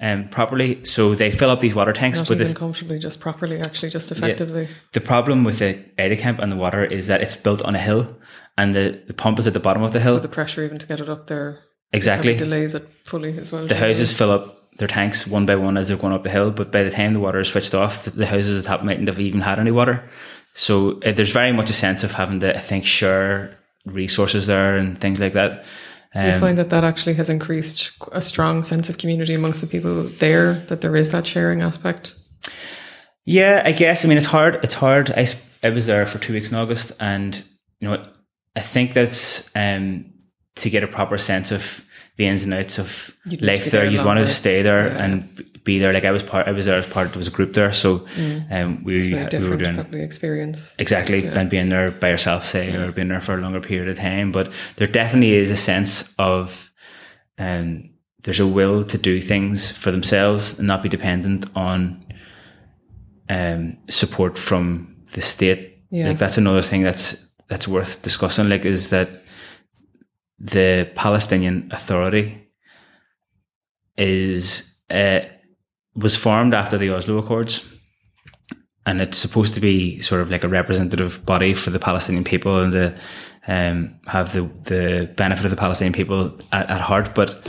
[0.00, 0.84] um, properly.
[0.84, 3.90] So they fill up these water tanks, Not but even the, comfortably, just properly, actually,
[3.90, 4.68] just effectively.
[4.92, 7.80] the problem with the Aida camp and the water is that it's built on a
[7.80, 8.16] hill,
[8.56, 10.14] and the, the pump is at the bottom of the hill.
[10.14, 12.36] So the pressure even to get it up there exactly.
[12.36, 13.66] delays it fully as well.
[13.66, 16.50] the houses fill up their tanks one by one as they're going up the hill,
[16.50, 19.08] but by the time the water is switched off, the, houses at the top mightn't
[19.08, 20.08] have even had any water.
[20.54, 24.76] So uh, there's very much a sense of having to, I think, share resources there
[24.76, 25.64] and things like that.
[26.14, 29.60] Do you Um, find that that actually has increased a strong sense of community amongst
[29.60, 32.14] the people there, that there is that sharing aspect?
[33.24, 34.04] Yeah, I guess.
[34.04, 34.60] I mean, it's hard.
[34.62, 35.10] It's hard.
[35.10, 35.26] I,
[35.62, 37.42] I was there for two weeks in August, and
[37.80, 38.04] you know,
[38.56, 40.12] I think that's um,
[40.56, 41.84] to get a proper sense of
[42.16, 43.82] the ins and outs of You'd life there.
[43.82, 45.04] there You'd want to stay there Yeah.
[45.04, 45.92] and be there.
[45.92, 46.48] Like I was part.
[46.48, 47.08] I was there as part.
[47.08, 48.06] of was a group there, so
[48.50, 50.74] um, we we were doing experience.
[50.78, 53.96] exactly than being there by yourself, say, or being there for a longer period of
[53.96, 54.32] time.
[54.32, 56.68] But there definitely is a sense of
[57.38, 57.90] um,
[58.24, 62.04] there's a will to do things for themselves and not be dependent on
[63.28, 66.08] um, support from the state Yeah.
[66.08, 68.48] Like that's another thing that's that's worth discussing.
[68.48, 69.08] Like is that
[70.42, 72.48] the Palestinian Authority
[73.96, 75.20] is uh,
[75.94, 77.64] was formed after the Oslo Accords,
[78.84, 82.58] and it's supposed to be sort of like a representative body for the Palestinian people
[82.58, 82.94] and the
[83.46, 87.14] um, have the the benefit of the Palestinian people at, at heart.
[87.14, 87.48] But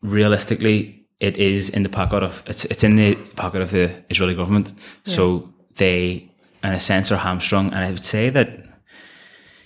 [0.00, 4.36] realistically, it is in the pocket of it's it's in the pocket of the Israeli
[4.36, 4.72] government.
[5.04, 6.30] So they,
[6.62, 7.72] in a sense, are hamstrung.
[7.72, 8.69] And I would say that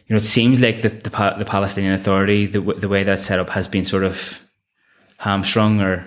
[0.07, 3.39] you know, it seems like the the, the Palestinian Authority, the the way that's set
[3.39, 4.41] up, has been sort of
[5.19, 6.07] hamstrung or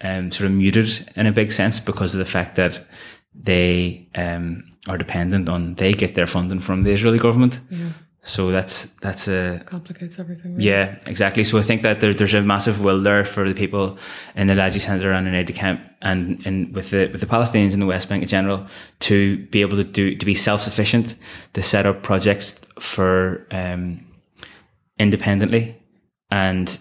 [0.00, 2.84] um, sort of muted in a big sense because of the fact that
[3.34, 7.60] they um, are dependent on they get their funding from the Israeli government.
[8.26, 10.54] So that's that's a Complicates everything.
[10.54, 10.66] really.
[10.66, 11.44] yeah, exactly.
[11.44, 13.98] So I think that there, there's a massive will there for the people
[14.34, 17.74] in the Lajee Centre and in Aida Camp and, and with the with the Palestinians
[17.74, 18.66] in the West Bank in general
[19.00, 21.16] to be able to do to be self sufficient,
[21.52, 24.06] to set up projects for um,
[24.98, 25.76] independently
[26.30, 26.78] and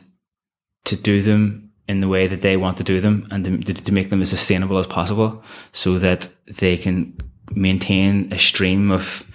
[0.86, 3.92] to do them in the way that they want to do them and to, to
[3.92, 7.14] make them as sustainable as possible so that they can
[7.52, 9.30] maintain a stream of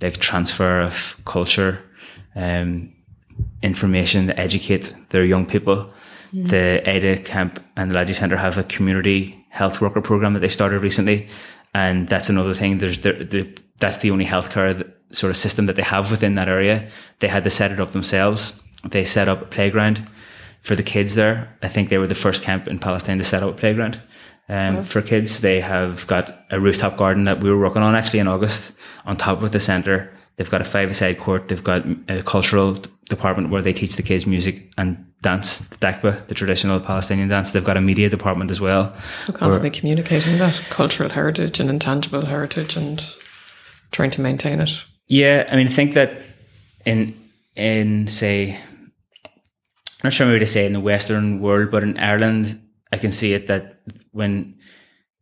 [0.00, 1.80] like transfer of culture
[2.34, 2.92] um,
[3.62, 5.90] information to educate their young people.
[6.32, 10.48] The Aida camp and the Lajee Centre have a community health worker program that they
[10.48, 11.28] started recently,
[11.74, 12.78] and that's another thing.
[12.78, 16.34] There's the, the that's the only healthcare that- sort of system that they have within
[16.34, 16.90] that area.
[17.20, 18.60] They had to set it up themselves.
[18.82, 20.04] They set up a playground
[20.62, 21.56] for the kids there.
[21.62, 24.00] I think they were the first camp in Palestine to set up a playground
[24.48, 25.40] um, for kids.
[25.40, 28.72] They have got a rooftop garden that we were working on actually in August
[29.06, 30.12] on top of the centre.
[30.36, 31.48] They've got a five-a-side court.
[31.48, 32.76] They've got a cultural
[33.08, 37.50] department where they teach the kids music and dance, the dakba, the traditional Palestinian dance.
[37.50, 38.94] They've got a media department as well.
[39.20, 43.04] So constantly communicating that cultural heritage and intangible heritage and
[43.92, 44.84] trying to maintain it.
[45.06, 46.22] Yeah, I mean, I think that
[46.84, 47.14] in
[47.54, 48.58] in say,
[49.24, 53.12] I'm not sure maybe to say in the Western world, but in Ireland, I can
[53.12, 53.80] see it that
[54.14, 54.54] when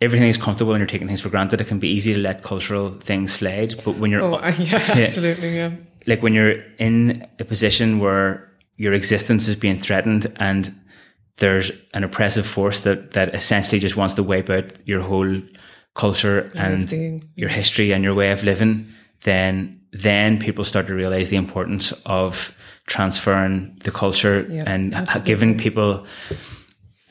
[0.00, 2.42] everything is comfortable and you're taking things for granted, it can be easy to let
[2.42, 3.80] cultural things slide.
[3.84, 5.70] But when you're Oh, yeah, absolutely, yeah.
[6.06, 10.74] like when you're in a position where your existence is being threatened and
[11.38, 15.40] there's an oppressive force that that essentially just wants to wipe out your whole
[15.94, 16.90] culture and
[17.36, 18.86] your history and your way of living
[19.24, 22.54] then then people start to realize the importance of
[22.86, 25.26] transferring the culture Yeah, and absolutely.
[25.26, 26.06] giving people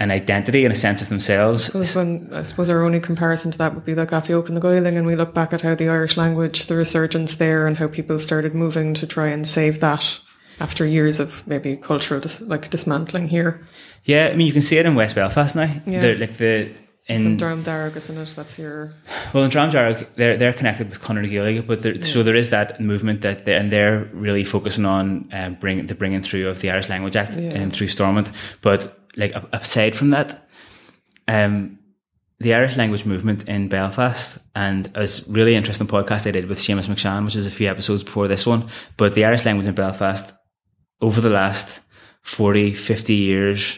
[0.02, 3.58] an identity and a sense of themselves Because when I suppose our only comparison to
[3.60, 5.76] that would be like if you open the Goiling and we look back at how
[5.76, 9.80] the Irish language, the resurgence there, and how people started moving to try and save
[9.80, 10.04] that
[10.60, 13.52] after years of maybe cultural dis- like dismantling here.
[14.06, 16.00] yeah i mean you can see it in west belfast now Yeah.
[16.02, 16.72] They're like the
[17.08, 18.34] in Darragh, isn't it?
[18.38, 18.94] That's your
[19.34, 22.52] Well, in Dramjarg, they're they're connected with Conradh na Gaeilge, but there, so there is
[22.52, 26.62] that movement that they and they're really focusing on um, bring the bringing through of
[26.62, 27.58] the Irish Language Act Yeah.
[27.60, 28.30] and through Stormont.
[28.62, 30.48] But like aside from that,
[31.28, 31.80] um,
[32.40, 36.58] the Irish language movement in Belfast and a s- really interesting podcast I did with
[36.58, 38.68] Seamus McShann, which is a few episodes before this one.
[38.98, 40.34] But the Irish language in Belfast
[41.02, 41.82] over the last
[42.24, 43.78] 40, 50 years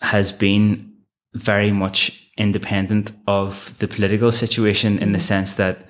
[0.00, 0.94] has been
[1.34, 5.88] very much independent of the political situation in the sense that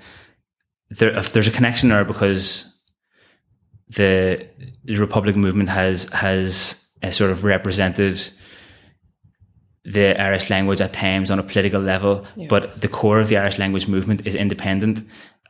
[0.91, 2.73] there, there's a connection there because
[3.89, 4.47] the,
[4.85, 8.29] the Republic movement has has uh, sort of represented
[9.87, 13.59] the Irish language at times on a political level, but the core of the Irish
[13.59, 15.03] language movement is independent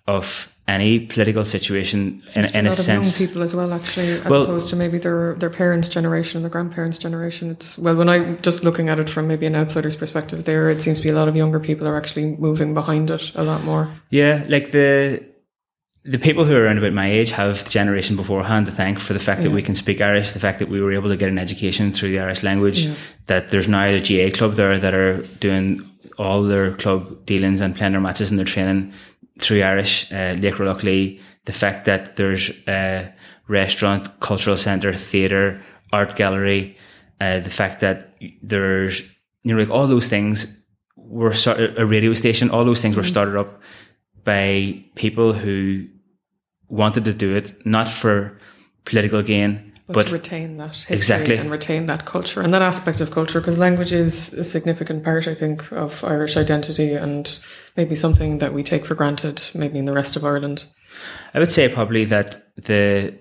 [0.07, 3.21] of any political situation in, in a a lot of sense.
[3.21, 6.45] young people as well, actually, as Well- opposed to maybe their their parents' generation and
[6.45, 7.51] their grandparents' generation.
[7.51, 10.83] It's well, when I'm just looking at it from maybe an outsider's perspective, there it
[10.83, 13.65] seems to be a lot of younger people are actually moving behind it a lot
[13.65, 13.89] more.
[14.11, 15.23] Yeah, like the
[16.07, 19.13] the people who are around about my age have the generation beforehand to thank for
[19.13, 21.29] the fact that we can speak Irish, the fact that we were able to get
[21.29, 22.89] an education through the Irish language,
[23.27, 27.75] that there's now a GAA club there that are doing all their club dealings and
[27.75, 28.93] playing their matches and their training
[29.41, 33.13] through Irish, uh, Lake the fact that there's a
[33.49, 36.77] restaurant, cultural centre, theatre, art gallery,
[37.21, 39.01] uh, the fact that there's,
[39.43, 40.61] you know, like all those things
[40.97, 43.61] were sort a radio station, all those things were started up
[44.25, 45.87] by people who
[46.69, 48.39] wanted to do it not for
[48.85, 51.37] political gain, But, but to retain that history Exactly.
[51.37, 55.27] and retain that culture and that aspect of culture, because language is a significant part,
[55.29, 57.39] I think, of Irish identity and
[57.77, 60.65] maybe something that we take for granted, maybe in the rest of Ireland.
[61.35, 63.15] I would say probably that the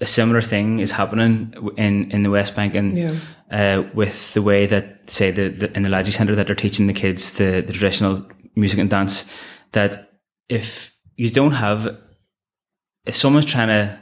[0.00, 3.14] a similar thing is happening in in the West Bank and Yeah.
[3.50, 6.86] uh, with the way that say the, the in the Lajee Centre that they're teaching
[6.86, 8.22] the kids the, the traditional
[8.54, 9.24] music and dance
[9.72, 10.12] that
[10.48, 11.96] if you don't have
[13.06, 13.98] if someone's trying to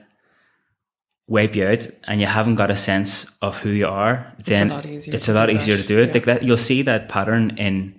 [1.26, 4.86] wipe you out and you haven't got a sense of who you are, then lot
[4.86, 6.08] easier it's to a lot do easier to do it.
[6.08, 6.14] Yeah.
[6.14, 7.98] Like that, you'll see that pattern in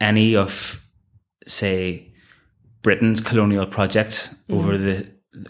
[0.00, 0.82] any of,
[1.46, 2.12] say,
[2.82, 4.58] Britain's colonial projects Mm-hmm.
[4.58, 5.06] over the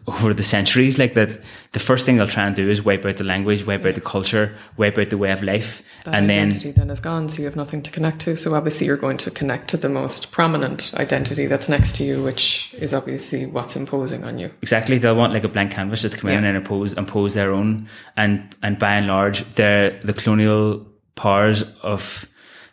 [0.06, 0.98] over the centuries.
[0.98, 1.40] Like that,
[1.72, 4.00] the first thing they'll try and do is wipe out the language, wipe out the
[4.00, 7.38] culture, wipe out the way of life, that and then identity then is gone, so
[7.38, 8.36] you have nothing to connect to.
[8.36, 12.22] So obviously, you're going to connect to the most prominent identity that's next to you,
[12.22, 14.50] which is obviously what's imposing on you.
[14.62, 17.88] Exactly, they'll want like a blank canvas to come in and impose impose their own,
[18.16, 22.26] and and by and large, the the colonial powers of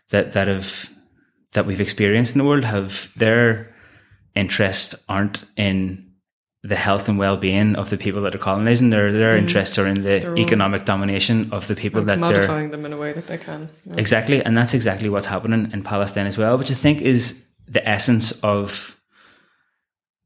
[0.10, 0.90] that that have
[1.54, 3.74] that we've experienced in the world have their
[4.36, 6.07] interests aren't in
[6.68, 8.90] the health and well being of the people that are colonizing.
[8.90, 10.40] Their their interests are in the Mm.
[10.40, 13.70] Economic domination of the people that they're Commodifying them in a way that they can.
[13.86, 13.96] Yeah.
[13.98, 17.88] Exactly, and that's exactly what's happening in Palestine as well, which I think is the
[17.88, 19.00] essence of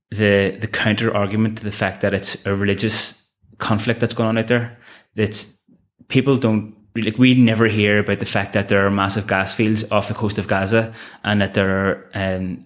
[0.09, 3.23] the the counter argument to the fact that it's a religious
[3.57, 4.77] conflict that's going on out there.
[5.15, 5.61] It's
[6.07, 9.89] people don't like we never hear about the fact that there are massive gas fields
[9.91, 12.65] off the coast of Gaza and that there are um,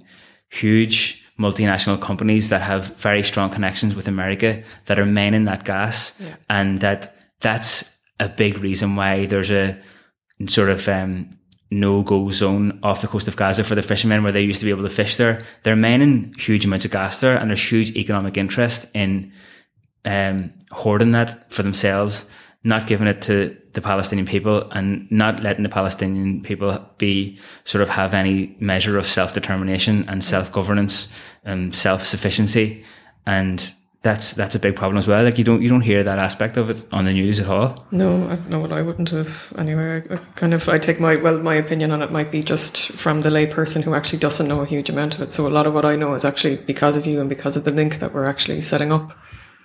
[0.50, 6.18] huge multinational companies that have very strong connections with America that are mining that gas
[6.20, 6.36] Yeah.
[6.50, 9.78] and that that's a big reason why there's a
[10.48, 11.30] sort of um,
[11.72, 14.66] no go zone off the coast of Gaza for the fishermen where they used to
[14.66, 15.44] be able to fish there.
[15.64, 19.34] They're mining huge amounts of gas there and there's huge economic interest in
[20.06, 22.26] um, hoarding that for themselves,
[22.66, 27.84] not giving it to the Palestinian people and not letting the Palestinian people be sort
[27.84, 31.08] of have any measure of self determination and self governance
[31.44, 32.84] and um, self sufficiency.
[33.28, 35.24] And that's that's a big problem as well.
[35.24, 37.86] Like you don't you don't hear that aspect of it on the news at all.
[37.92, 39.54] No, I, no, I wouldn't have.
[39.58, 42.44] Anyway, I, I kind of, I take my, well, my opinion on it might be
[42.44, 45.34] just from the layperson who actually doesn't know a huge amount of it.
[45.34, 47.64] So a lot of what I know is actually because of you and because of
[47.64, 49.18] the link that we're actually setting up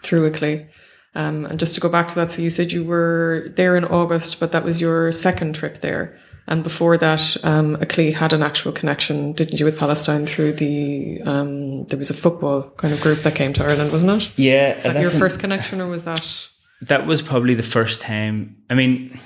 [0.03, 0.69] through Ickley.
[1.14, 3.85] Um, and just to go back to that, so you said you were there in
[3.85, 6.16] August, but that was your second trip there.
[6.46, 11.20] And before that, um, Ickley had an actual connection, didn't you, with Palestine through the,
[11.23, 14.31] um, there was a football kind of group that came to Ireland, wasn't it?
[14.37, 16.49] Yeah, Is that your first connection or was that?
[16.83, 18.57] that was probably the first time.
[18.70, 19.18] I mean,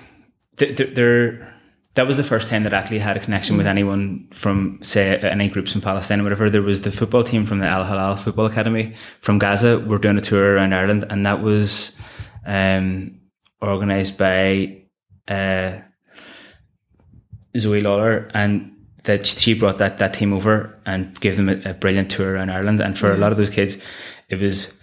[0.56, 1.53] th- th- there.
[1.94, 5.48] That was the first time that actually had a connection with anyone from, say, any
[5.48, 6.50] groups in Palestine or whatever.
[6.50, 9.78] There was the football team from the Al Halal Football Academy from Gaza.
[9.78, 11.96] We're doing a tour around Ireland, and that was
[12.46, 13.20] um,
[13.62, 14.82] organised by
[15.28, 15.78] uh,
[17.56, 18.72] Zoe Lawlor, and
[19.04, 22.50] that she brought that that team over and gave them a, a brilliant tour around
[22.50, 22.80] Ireland.
[22.80, 23.78] And for a lot of those kids,
[24.28, 24.74] it was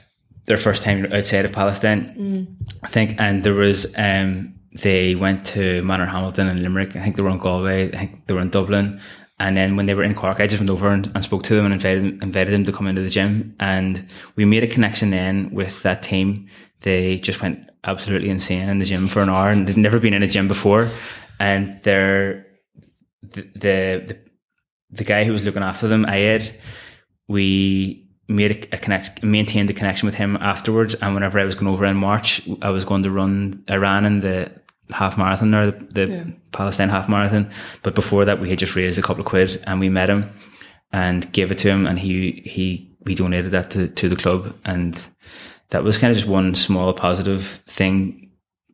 [0.46, 3.20] their first time outside of Palestine, I think.
[3.20, 6.96] And there was um, they went to Manorhamilton and Limerick.
[6.96, 7.94] I think they were in Galway.
[7.94, 9.02] I think they were in Dublin.
[9.40, 11.56] And then when they were in Cork, I just went over and, and spoke to
[11.56, 13.56] them and invited invited them to come into the gym.
[13.60, 16.48] And we made a connection then with that team.
[16.82, 20.14] They just went absolutely insane in the gym for an hour and they'd never been
[20.14, 20.92] in a gym before.
[21.40, 22.46] And they're
[23.24, 24.18] the the
[24.92, 26.54] the, guy who was looking after them, Ayed,
[27.28, 30.94] we made a, a connect, maintained the connection with him afterwards.
[30.96, 34.20] And whenever I was going over in March, I was going to run Iran in
[34.20, 34.61] the
[34.92, 37.50] half marathon or the, the Palestine half marathon.
[37.84, 40.32] But before that, we had just raised a couple of quid and we met him
[40.92, 44.54] and gave it to him, and he he we donated that to to the club,
[44.66, 45.02] and
[45.70, 48.30] that was kind of just one small positive thing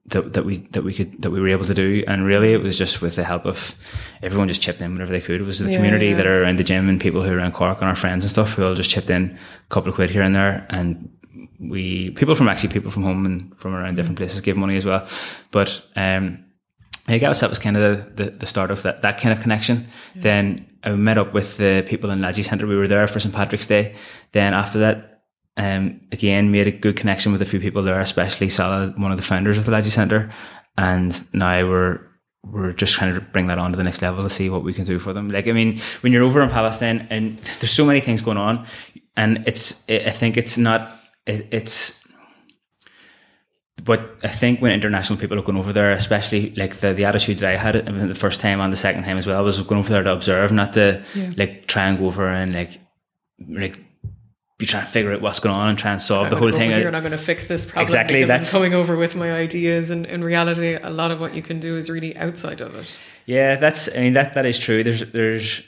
[0.07, 2.03] that, that we that we could that we were able to do.
[2.07, 3.75] And really it was just with the help of
[4.23, 5.41] everyone just chipped in whenever they could.
[5.41, 6.15] It was the Yeah, community yeah.
[6.17, 8.31] that are around the gym and people who are around Cork and our friends and
[8.31, 10.65] stuff who all just chipped in a couple of quid here and there.
[10.69, 11.09] And
[11.59, 14.85] we people from actually people from home and from around different places gave money as
[14.85, 15.07] well
[15.51, 16.43] but um
[17.07, 19.41] I guess that was kind of the, the, the start of that, that kind of
[19.41, 19.87] connection.
[20.13, 22.67] Then I met up with the people in Lajee Centre.
[22.67, 23.33] We were there for St.
[23.33, 23.95] Patrick's Day.
[24.33, 25.23] Then after that,
[25.55, 29.17] um, again, made a good connection with a few people there, especially Salah, one of
[29.17, 30.31] the founders of the Lajee Centre.
[30.77, 32.01] And now we're,
[32.43, 34.73] we're just trying to bring that on to the next level to see what we
[34.73, 35.29] can do for them.
[35.29, 38.67] Like, I mean, when you're over in Palestine and there's so many things going on
[39.15, 40.91] and it's, I think it's not,
[41.27, 42.03] it, it's,
[43.83, 47.39] but I think when international people are going over there, especially like the, the attitude
[47.39, 49.61] that I had I mean, the first time and the second time as well was
[49.61, 51.31] going over there to observe, not to Yeah.
[51.37, 52.79] like try and go over and like
[53.47, 53.77] like
[54.57, 56.51] be trying to figure out what's going on and try and solve I'm the whole
[56.51, 56.71] thing.
[56.71, 59.91] You're not going to fix this problem Exactly, that's- I'm coming over with my ideas.
[59.91, 62.97] And in reality, a lot of what you can do is really outside of it.
[63.27, 63.87] Yeah, that's.
[63.95, 64.83] I mean, that that is true.
[64.83, 65.61] There's there's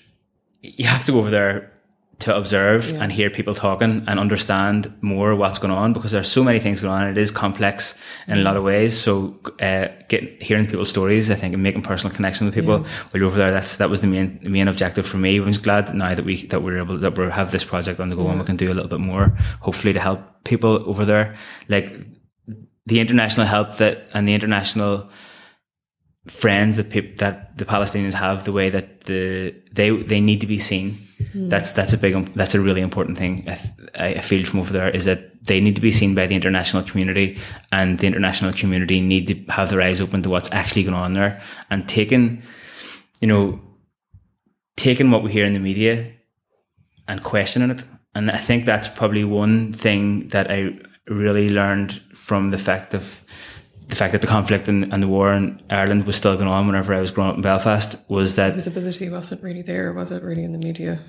[0.62, 1.72] you have to go over there
[2.20, 3.03] to observe Yeah.
[3.03, 6.82] and hear people talking and understand more what's going on because there's so many things
[6.82, 7.07] going on.
[7.07, 7.95] It is complex
[8.28, 8.97] in a lot of ways.
[8.97, 12.88] So, uh, getting hearing people's stories, I think, and making personal connections with people while
[13.13, 15.38] you're over there, that's that was the main the main objective for me.
[15.38, 18.09] I'm just glad now that we that we're able that we have this project on
[18.09, 21.05] the go and we can do a little bit more, hopefully to help people over
[21.05, 21.36] there,
[21.70, 21.88] like
[22.86, 25.09] the international help that and the international
[26.28, 30.59] friends that that the Palestinians have, the way that the they they need to be
[30.59, 30.97] seen.
[31.32, 31.49] Hmm.
[31.49, 33.45] That's that's a big that's a really important thing.
[33.47, 36.28] I, th- I feel from over there is that they need to be seen by
[36.28, 37.38] the international community,
[37.72, 41.13] and the international community need to have their eyes open to what's actually going on
[41.13, 42.43] there and taking,
[43.22, 43.59] you know,
[44.76, 46.11] taking what we hear in the media
[47.07, 47.84] and questioning it.
[48.15, 53.24] And I think that's probably one thing that I really learned from the fact of
[53.89, 56.67] the fact that the conflict and, and the war in Ireland was still going on
[56.67, 60.23] whenever I was growing up in Belfast was that Visibility wasn't really there, was it?
[60.23, 60.99] Really in the media.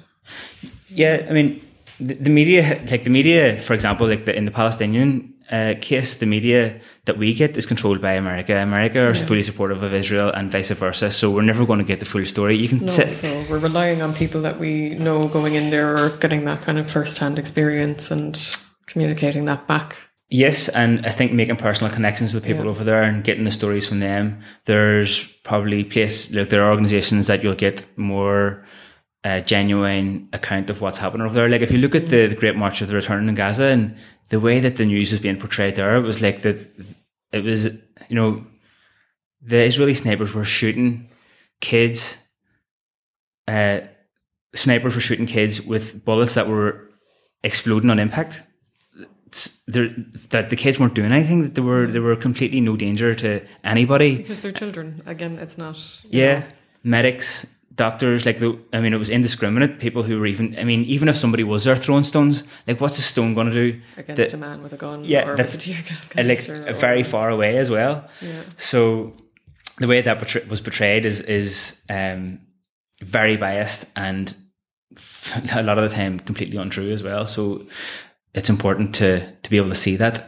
[0.89, 1.65] yeah, I mean
[1.99, 6.17] the, the media like the media, for example, like the, in the Palestinian uh, case,
[6.17, 8.57] the media that we get is controlled by America.
[8.57, 11.11] America are fully supportive of Israel and vice versa.
[11.11, 12.57] So we're never going to get the full story.
[12.57, 15.99] You can No, sit, so we're relying on people that we know going in there
[15.99, 18.41] or getting that kind of first-hand experience and
[18.87, 19.97] communicating that back.
[20.33, 22.71] Yes, and I think making personal connections with people Yeah.
[22.71, 24.41] over there and getting the stories from them.
[24.65, 28.65] There's probably place like there are organizations that you'll get more
[29.25, 31.49] uh, genuine account of what's happening over there.
[31.49, 33.97] Like if you look at the, the Great March of the Return in Gaza and
[34.29, 36.59] the way that the news was being portrayed there, it was like that.
[37.33, 38.47] It was you know
[39.43, 41.09] the Israeli snipers were shooting
[41.61, 42.19] kids.
[43.49, 43.81] Uh,
[44.55, 46.89] snipers were shooting kids with bullets that were
[47.43, 48.43] exploding on impact
[49.67, 51.43] that the kids weren't doing anything.
[51.43, 54.17] That they were they were completely no danger to anybody.
[54.17, 55.03] Because they're children.
[55.07, 55.79] Again, it's not.
[56.05, 56.47] Yeah, know,
[56.83, 59.79] medics, doctors, like the, I mean, it was indiscriminate.
[59.79, 62.99] People who were even, I mean, even if somebody was there throwing stones, like what's
[62.99, 63.81] a stone going to do?
[63.97, 67.31] against a man with a gun yeah, or that's a tear gas like very far
[67.31, 68.09] away as well.
[68.21, 68.43] Yeah.
[68.57, 69.15] So
[69.79, 72.41] the way that portray- was portrayed is is um,
[73.01, 74.35] very biased and
[75.53, 77.25] a lot of the time completely untrue as well.
[77.27, 77.67] So
[78.35, 80.27] it's important to to be able to see that.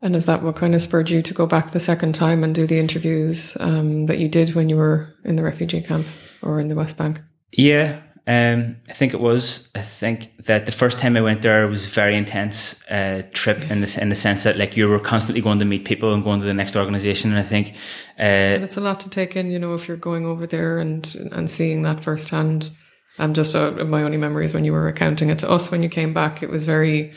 [0.00, 2.54] And is that what kind of spurred you to go back the second time and
[2.54, 6.06] do the interviews um, that you did when you were in the refugee camp
[6.40, 7.20] or in the West Bank?
[7.50, 9.70] Yeah, um, I think it was.
[9.74, 13.70] I think that the first time I went there was a very intense uh, trip
[13.70, 16.22] in the in the sense that like you were constantly going to meet people and
[16.22, 17.30] going to the next organization.
[17.30, 17.70] And I think,
[18.18, 20.78] uh, And it's a lot to take in, you know, if you're going over there
[20.78, 22.70] and and seeing that firsthand.
[23.18, 25.88] I'm just uh, my only memories when you were recounting it to us when you
[25.88, 26.42] came back.
[26.42, 27.14] It was very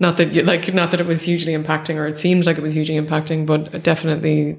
[0.00, 2.62] not that you like not that it was hugely impacting or it seemed like it
[2.62, 4.56] was hugely impacting, but definitely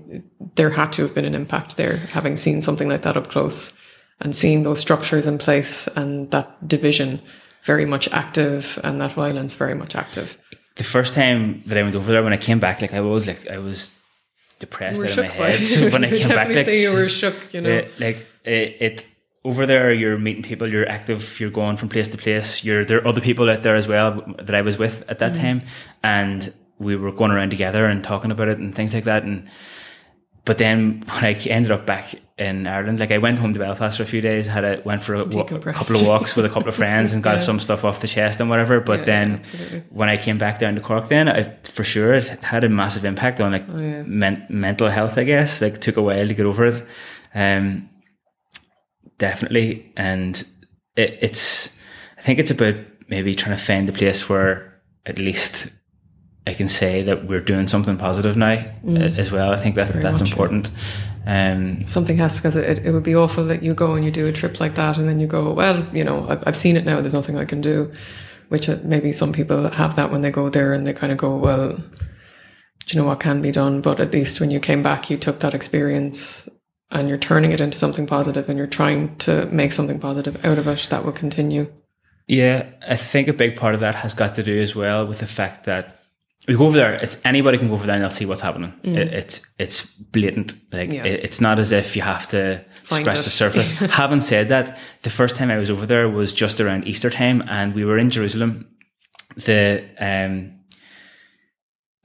[0.55, 3.73] there had to have been an impact there, having seen something like that up close
[4.19, 7.21] and seeing those structures in place and that division
[7.63, 10.37] very much active and that violence very much active.
[10.75, 13.27] the first time that I went over there, when I came back, like I was
[13.27, 13.91] like I was
[14.59, 15.65] depressed out of my head.
[15.65, 17.85] So when I came back, like you were shook, you know.
[17.99, 19.05] like it, it
[19.45, 22.63] over there, you're meeting people, you're active, you're going from place to place.
[22.63, 25.35] You're there are other people out there as well that I was with at that
[25.35, 25.61] time,
[26.03, 29.23] and we were going around together and talking about it and things like that.
[29.23, 29.49] And
[30.45, 33.97] but then when I ended up back in Ireland, like I went home to Belfast
[33.97, 36.45] for a few days, had a went for a, wa- a couple of walks with
[36.45, 37.39] a couple of friends and got Yeah.
[37.39, 38.79] some stuff off the chest and whatever.
[38.79, 39.41] But Yeah, then
[39.89, 43.03] when I came back down to Cork, then I, for sure it had a massive
[43.05, 45.17] impact on like Oh, men- mental health.
[45.17, 46.83] I guess like took a while to get over it.
[47.35, 47.89] Um,
[49.19, 50.43] definitely, and
[50.95, 51.77] it, it's.
[52.17, 52.75] I think it's about
[53.07, 55.69] maybe trying to find a place where at least
[56.47, 59.51] I can say that we're doing something positive now uh, as well.
[59.51, 60.27] I think that Very that's yeah.
[60.27, 60.71] important.
[61.27, 64.25] Um, something has because it, it would be awful that you go and you do
[64.25, 66.85] a trip like that and then you go well you know I've, I've seen it
[66.85, 67.91] now there's nothing i can do
[68.47, 71.19] which uh, maybe some people have that when they go there and they kind of
[71.19, 71.83] go well do
[72.87, 75.41] you know what can be done but at least when you came back you took
[75.41, 76.49] that experience
[76.91, 80.57] and you're turning it into something positive and you're trying to make something positive out
[80.57, 81.67] of it that will continue
[82.27, 85.19] Yeah, I think a big part of that has got to do as well with
[85.19, 85.95] the fact that
[86.47, 86.93] we go over there.
[86.93, 88.73] It's anybody can go over there and they'll see what's happening.
[88.83, 90.55] It, it's it's blatant.
[90.71, 91.03] Like Yeah.
[91.05, 93.23] it, it's not as if you have to Find scratch it.
[93.25, 93.71] the surface.
[94.01, 97.43] Having said that, the first time I was over there was just around Easter time,
[97.49, 98.67] and we were in Jerusalem.
[99.35, 100.59] The um,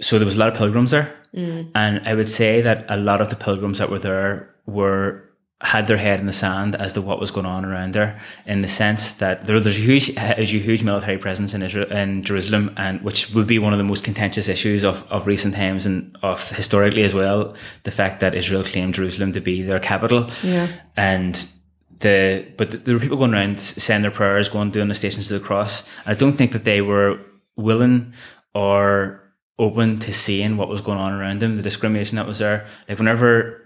[0.00, 3.20] so there was a lot of pilgrims there, and I would say that a lot
[3.20, 5.22] of the pilgrims that were there were
[5.60, 8.60] had their head in the sand as to what was going on around there, in
[8.60, 12.74] the sense that there, there's a huge, a huge military presence in Israel, in Jerusalem,
[12.76, 16.14] and which would be one of the most contentious issues of, of recent times and
[16.22, 17.54] of historically as well.
[17.84, 20.68] The fact that Israel claimed Jerusalem to be their capital, Yeah.
[20.96, 21.46] and
[22.00, 25.40] the but there were people going around saying their prayers, going doing the stations of
[25.40, 25.84] the cross.
[26.04, 27.20] I don't think that they were
[27.56, 28.12] willing
[28.54, 29.22] or
[29.58, 32.66] open to seeing what was going on around them, the discrimination that was there.
[32.88, 33.62] Like whenever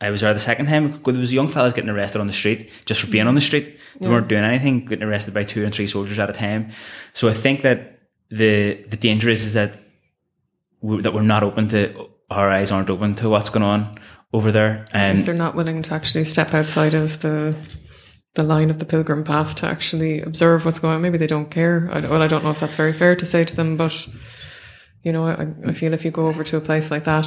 [0.00, 2.70] I was there the second time, there was young fellas getting arrested on the street
[2.86, 3.78] just for being on the street.
[4.00, 6.72] They weren't doing anything, getting arrested by two and three soldiers at a time.
[7.12, 9.78] So I think that the the danger is, is that
[10.80, 13.98] w- that we're not open to our eyes aren't open to what's going on
[14.32, 14.86] over there.
[14.92, 17.54] And they're not willing to actually step outside of the
[18.34, 21.02] the line of the pilgrim path to actually observe what's going on.
[21.02, 21.90] Maybe they don't care.
[21.92, 24.06] I, well, I don't know if that's very fair to say to them, but
[25.02, 27.26] you know, I, I feel if you go over to a place like that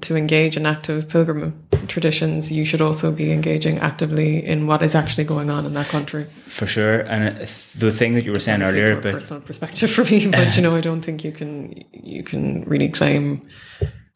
[0.00, 4.94] to engage in active pilgrim traditions, you should also be engaging actively in what is
[4.94, 6.26] actually going on in that country.
[6.46, 7.00] for sure.
[7.00, 7.46] And uh,
[7.76, 10.74] the thing that you were saying earlier, but personal perspective for me, but you know,
[10.74, 13.42] I don't think you can you can really claim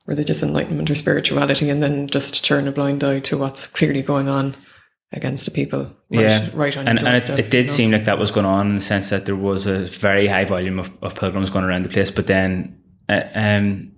[0.06, 4.28] religious enlightenment or spirituality and then just turn a blind eye to what's clearly going
[4.28, 4.56] on
[5.12, 5.90] against the people.
[6.10, 7.72] Right, yeah, right on and, and it, it did you know?
[7.72, 10.44] seem like that was going on in the sense that there was a very high
[10.44, 12.10] volume of, of pilgrims going around the place.
[12.10, 13.92] But then, uh, um,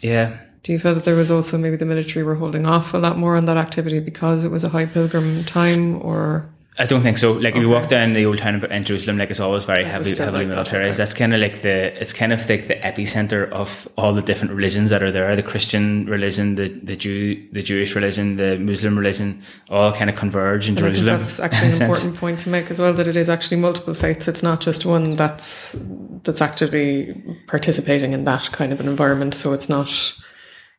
[0.00, 2.98] yeah, Do you feel that there was also maybe the military were holding off a
[2.98, 6.48] lot more on that activity because it was a high pilgrim time, or
[6.78, 7.32] I don't think so.
[7.32, 10.14] Like if you walk down the old town in- Jerusalem, like it's always very heavily
[10.14, 10.90] heavily like that, militarized.
[10.90, 10.96] okay.
[10.96, 14.54] That's kind of like the it's kind of like the epicenter of all the different
[14.54, 15.34] religions that are there.
[15.36, 20.16] The Christian religion, the the Jew, the Jewish religion, the Muslim religion, all kind of
[20.16, 21.18] converge in And I think Jerusalem.
[21.18, 22.94] that's actually an important point to make as well.
[22.94, 24.28] That it is actually multiple faiths.
[24.28, 25.76] It's not just one that's
[26.22, 29.34] that's actively participating in that kind of an environment.
[29.34, 29.90] So it's not,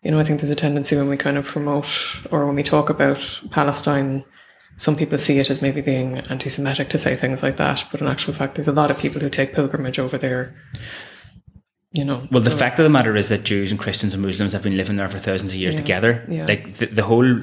[0.03, 1.87] you know, I think there's a tendency when we kind of promote
[2.31, 4.25] or when we talk about Palestine,
[4.77, 7.85] some people see it as maybe being anti-Semitic to say things like that.
[7.91, 10.55] But in actual fact, there's a lot of people who take pilgrimage over there.
[11.91, 14.53] You know, Well, the fact of the matter is that Jews and Christians and Muslims
[14.53, 15.81] have been living there for thousands of years Yeah.
[15.81, 16.25] together.
[16.27, 16.47] Yeah.
[16.47, 17.39] Like the, the whole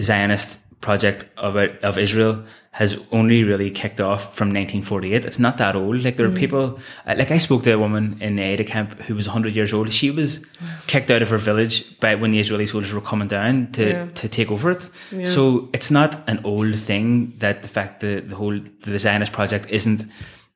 [0.00, 5.24] Zionist project of it, of Israel has only really kicked off from 1948.
[5.24, 6.04] It's not that old.
[6.04, 6.32] Like there Mm.
[6.36, 9.26] are people, uh, like I spoke to a woman in the Aida camp who was
[9.26, 9.92] 100 years old.
[9.92, 10.46] She was
[10.86, 14.06] kicked out of her village by when the Israeli soldiers were coming down to, Yeah.
[14.14, 14.88] to take over it.
[15.24, 19.66] So it's not an old thing that the fact that the whole the Zionist project
[19.68, 20.06] isn't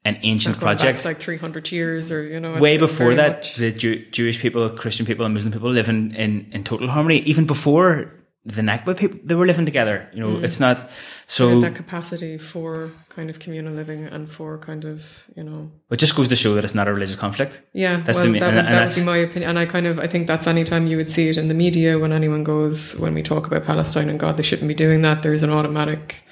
[0.06, 3.56] an ancient going back project like 300 years or you know way before that, much-
[3.56, 7.18] the Jew- Jewish people, Christian people, and Muslim people live in, in, in total harmony.
[7.32, 8.12] Even before
[8.46, 10.06] the Nakba people, they were living together.
[10.12, 10.44] You know, Mm.
[10.44, 10.90] it's not
[11.26, 11.46] so.
[11.48, 15.02] there's that capacity for kind of communal living and for kind of
[15.36, 17.62] you know it just goes to show that it's not a religious conflict.
[17.72, 19.86] yeah That's well the that and- would, that would be my opinion and i kind
[19.86, 22.96] of i think that's anytime you would see it in the media when anyone goes
[22.98, 26.22] when we talk about palestine and god they shouldn't be doing that there's an automatic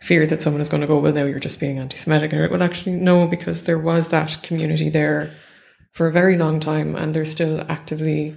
[0.00, 2.62] fear that someone is going to go well now you're just being anti-semitic and well
[2.62, 5.30] actually no because there was that community there
[5.92, 8.36] for a very long time and they're still actively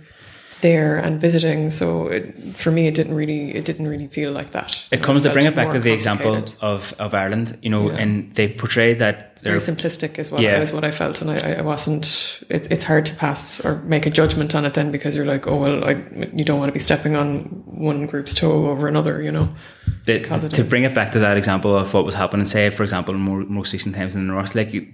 [0.67, 1.85] there and visiting so
[2.17, 2.23] it,
[2.61, 5.45] for me it didn't really it didn't really feel like that It comes to bring
[5.51, 8.01] it back to the example of, of Ireland, you know, Yeah.
[8.01, 10.59] and they portray that very simplistic is what Yeah.
[10.61, 12.41] is what I felt, and I, I wasn't.
[12.49, 15.45] It's it's hard to pass or make a judgment on it then because you're like,
[15.47, 15.91] oh well, I,
[16.33, 19.49] you don't want to be stepping on one group's toe over another, you know.
[20.05, 20.69] Because it to is.
[20.69, 23.39] bring it back to that example of what was happening, say, for example, in more,
[23.39, 24.87] most recent times in the North, like you,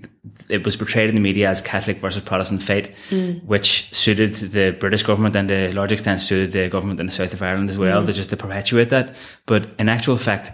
[0.47, 3.43] it was portrayed in the media as Catholic versus Protestant fight, Mm.
[3.43, 7.11] which suited the British government and to a large extent suited the government in the
[7.11, 8.05] south of Ireland as well, Mm.
[8.05, 9.13] to just to perpetuate that.
[9.45, 10.53] But in actual fact,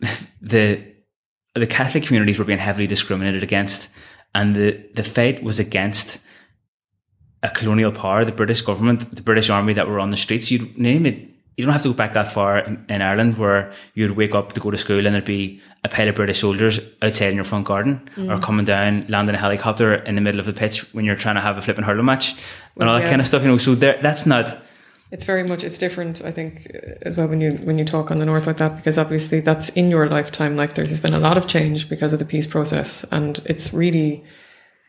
[0.40, 0.80] the
[1.54, 3.88] the Catholic communities were being heavily discriminated against,
[4.34, 6.18] and the, the fight was against
[7.42, 10.50] a colonial power, the British government, the British army that were on the streets.
[10.50, 11.30] You'd name it.
[11.56, 14.54] You don't have to go back that far in, in Ireland, where you'd wake up
[14.54, 17.44] to go to school and there'd be a pile of British soldiers outside in your
[17.44, 18.42] front garden, or mm.
[18.42, 21.40] coming down, landing a helicopter in the middle of the pitch when you're trying to
[21.40, 22.34] have a flipping hurling match,
[22.80, 23.42] and all that kind of stuff.
[23.42, 24.63] You know, so there, that's not.
[25.14, 28.10] It's very much it's different, I think, uh, as well when you when you talk
[28.10, 30.56] on the north like that because obviously that's in your lifetime.
[30.56, 34.24] Like there's been a lot of change because of the peace process, and it's really.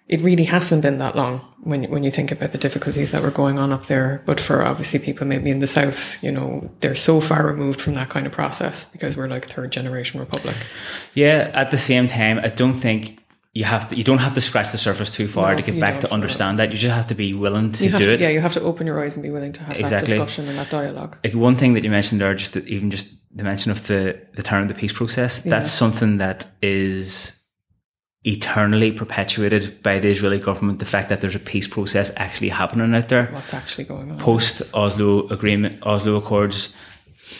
[0.07, 3.31] It really hasn't been that long when when you think about the difficulties that were
[3.31, 4.21] going on up there.
[4.27, 7.95] But for obviously people maybe in the south, you know, they're so far removed from
[7.95, 10.55] that kind of process because we're like third generation republic.
[11.15, 13.24] Yeah, at the same time, I don't think
[13.57, 13.95] you have to.
[13.95, 16.59] You don't have to scratch the surface too far No, to get back to understand
[16.59, 16.71] that.
[16.73, 18.19] You just have to be willing to You have do to, it.
[18.19, 20.11] yeah, you have to open your eyes and be willing to have Exactly.
[20.11, 21.17] that discussion and that dialogue.
[21.23, 24.19] like one thing that you mentioned there, just that even just the mention of the
[24.35, 27.39] the term of the peace process, that's something that is
[28.23, 30.79] eternally perpetuated by the Israeli government.
[30.79, 34.17] The fact that there's a peace process actually happening out there, What's actually going on?
[34.17, 36.73] post Oslo agreement, Oslo Accords,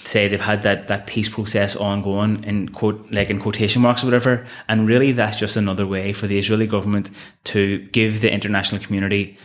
[0.05, 4.07] say they've had that that peace process ongoing in quote like in quotation marks or
[4.07, 7.09] whatever, and really that's just another way for the Israeli government
[7.45, 9.37] to give the international community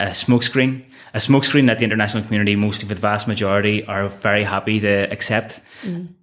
[0.00, 0.84] a smokescreen,
[1.14, 5.10] a smokescreen that the international community, most of the vast majority, are very happy to
[5.10, 5.60] accept.
[5.82, 6.14] Mm.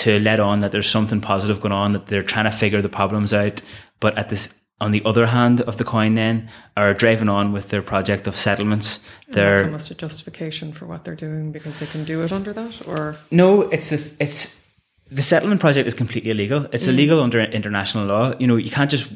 [0.00, 2.88] To let on that there's something positive going on, that they're trying to figure the
[2.90, 3.62] problems out,
[3.98, 7.70] but at this, on the other hand of the coin, then are driving on with
[7.70, 9.00] their project of settlements.
[9.28, 12.52] They're that's almost a justification for what they're doing because they can do it under
[12.52, 14.62] that, or No, it's a, it's
[15.10, 16.66] the settlement project is completely illegal.
[16.72, 16.88] It's mm.
[16.88, 18.34] illegal under international law.
[18.38, 19.08] You know, you can't just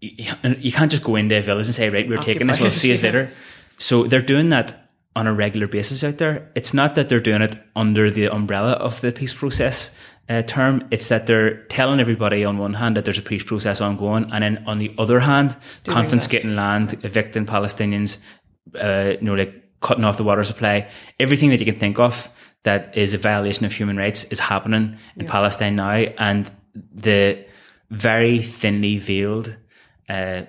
[0.00, 2.60] you, you can't just go into a village and say, right, we're taking this.
[2.60, 3.30] We'll see you later.
[3.78, 6.50] So they're doing that on a regular basis out there.
[6.54, 9.92] It's not that they're doing it under the umbrella of the peace process
[10.28, 10.86] uh, term.
[10.90, 14.42] It's that they're telling everybody on one hand that there's a peace process ongoing, and
[14.42, 18.18] then on the other hand, Doing confiscating land, evicting Palestinians,
[18.80, 20.88] uh, you know, like cutting off the water supply,
[21.20, 22.30] everything that you can think of
[22.62, 26.50] that is a violation of human rights is happening in Palestine now, and
[26.94, 27.44] the
[27.90, 29.56] very thinly veiled
[30.08, 30.42] uh,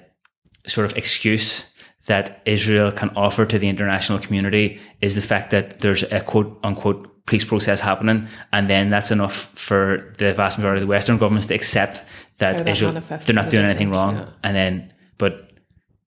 [0.65, 1.69] sort of excuse
[2.07, 6.59] that Israel can offer to the international community is the fact that there's a quote
[6.63, 11.17] unquote peace process happening, and then that's enough for the vast majority of the Western
[11.17, 12.03] governments to accept
[12.37, 12.91] that that Israel
[13.25, 14.29] they're not doing anything wrong, yeah.
[14.43, 15.49] and then but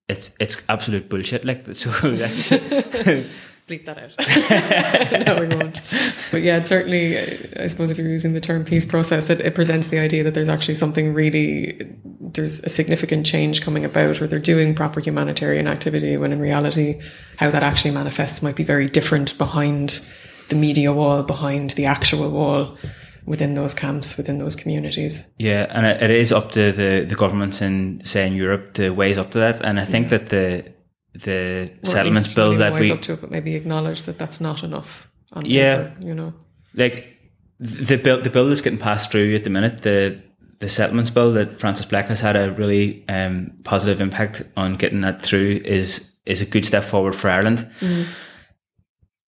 [0.09, 1.45] it's it's absolute bullshit.
[1.45, 2.51] Like so, that's
[3.69, 5.27] bleep that out.
[5.27, 5.83] no, we won't.
[6.31, 7.19] But yeah, it's certainly,
[7.57, 10.35] I suppose, if you're using the term peace process, it, it presents the idea that
[10.35, 11.79] there's actually something really,
[12.21, 17.01] there's a significant change coming about, or they're doing proper humanitarian activity, when in reality,
[17.37, 20.01] how that actually manifests might be very different behind
[20.49, 22.77] the media wall, behind the actual wall.
[23.27, 25.23] Within those camps, within those communities.
[25.39, 28.89] Yeah, and it, it is up to the, the governments in say in Europe to
[28.89, 30.65] ways up to that, and I think that the
[31.13, 34.41] the Or settlements bill that wise we up to it, but maybe acknowledge that that's
[34.41, 35.09] not enough.
[35.35, 35.77] On Yeah.
[35.77, 36.33] paper, you know.
[36.75, 37.19] like
[37.61, 40.23] the bill the bill that's getting passed through at the minute the
[40.61, 45.03] the settlements bill that Frances Black has had a really um, positive impact on getting
[45.03, 47.69] that through is is a good step forward for Ireland,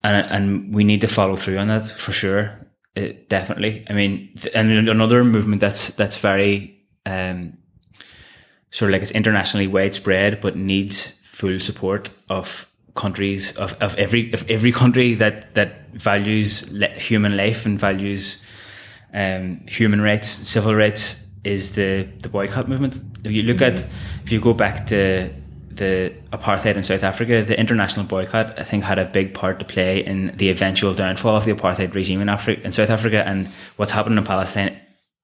[0.02, 2.66] and and we need to follow through on that for sure.
[2.96, 6.76] It, definitely, I mean, th- and another movement that's that's very
[7.06, 7.56] um,
[8.70, 14.32] sort of like it's internationally widespread, but needs full support of countries of, of every
[14.32, 18.42] of every country that that values le- human life and values
[19.14, 23.00] um, human rights, civil rights is the the boycott movement.
[23.24, 23.84] If you look at
[24.24, 25.30] if you go back to
[25.70, 29.64] the apartheid in South Africa, the international boycott I think had a big part to
[29.64, 33.48] play in the eventual downfall of the apartheid regime in Africa in South Africa and
[33.76, 34.76] what's happening in Palestine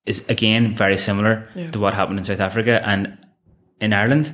[0.05, 1.71] is again very similar Yeah.
[1.73, 3.19] to what happened in South Africa and
[3.81, 4.33] in Ireland.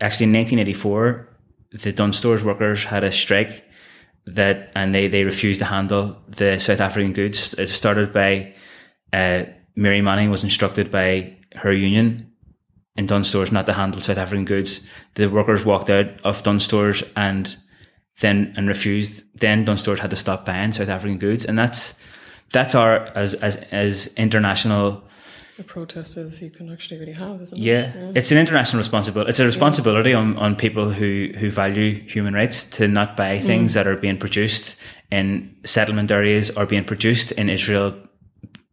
[0.00, 1.28] Actually, in 1984,
[1.72, 3.64] the Dunnes Stores workers had a strike
[4.26, 7.52] that, and they, they refused to handle the South African goods.
[7.54, 8.54] It started by
[9.12, 9.44] uh,
[9.76, 12.30] Mary Manning was instructed by her union
[12.96, 14.82] in Dunnes Stores not to handle South African goods.
[15.14, 17.56] The workers walked out of Dunnes Stores and
[18.20, 19.24] then and refused.
[19.38, 21.98] Then Dunnes Stores had to stop buying South African goods, and that's
[22.52, 25.02] that's our as as as international
[25.56, 27.96] The protest is you can actually really have, isn't yeah, it?
[27.96, 29.28] Yeah, it's an international responsibility.
[29.28, 33.70] It's a responsibility on, on people who, who value human rights to not buy things
[33.70, 33.74] mm.
[33.74, 34.74] that are being produced
[35.12, 37.94] in settlement areas or being produced in Israel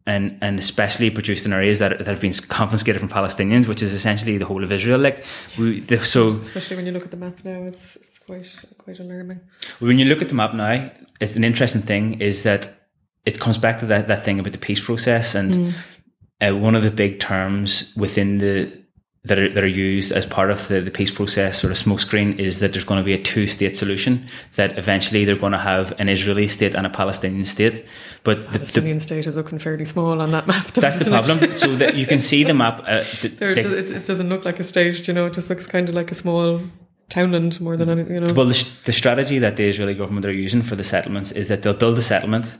[0.06, 3.92] and, and especially produced in areas that, that have been confiscated from Palestinians, which is
[3.92, 4.98] essentially the whole of Israel.
[4.98, 5.24] Like,
[5.58, 8.98] we, the, so Especially when you look at the map now, it's it's quite quite
[8.98, 9.40] alarming.
[9.78, 10.90] when you look at the map now,
[11.20, 12.88] it's an interesting thing is that
[13.24, 15.74] it comes back to that, that thing about the peace process and
[16.40, 18.81] uh, one of the big terms within the
[19.24, 22.40] that are, that are used as part of the, the peace process or of smokescreen
[22.40, 25.58] is that there's going to be a two state solution that eventually they're going to
[25.58, 27.86] have an Israeli state and a Palestinian state
[28.24, 30.66] but the, the, Palestinian state is looking fairly small on that map.
[30.72, 31.24] though, that's the isn't it?
[31.24, 34.06] problem so that you can see the map uh, the, There, it, does, it, it
[34.06, 35.26] doesn't look like a state, you know.
[35.26, 36.60] It just looks kind of like a small
[37.08, 38.34] townland more than anything, you know.
[38.34, 41.62] Well, the, the strategy that the Israeli government are using for the settlements is that
[41.62, 42.56] they'll build a settlement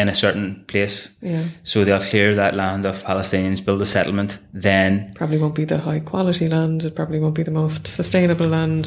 [0.00, 0.96] in a certain place.
[1.22, 1.44] Yeah.
[1.62, 5.12] So they'll clear that land of Palestinians, build a settlement, then.
[5.14, 6.84] Probably won't be the high quality land.
[6.84, 8.86] It probably won't be the most sustainable land.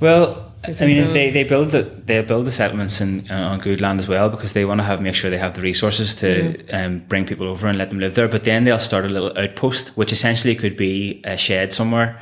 [0.00, 3.60] Well, I mean, they'll- they, they build the they build the settlements in, uh, on
[3.60, 6.14] good land as well because they want to have make sure they have the resources
[6.16, 6.30] to
[6.78, 8.28] um, bring people over and let them live there.
[8.28, 12.20] But then they'll start a little outpost, which essentially could be a shed somewhere,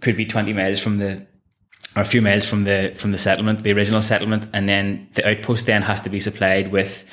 [0.00, 1.24] could be twenty miles from the
[1.96, 5.26] or a few miles from the from the settlement, the original settlement, and then the
[5.26, 7.04] outpost then has to be supplied with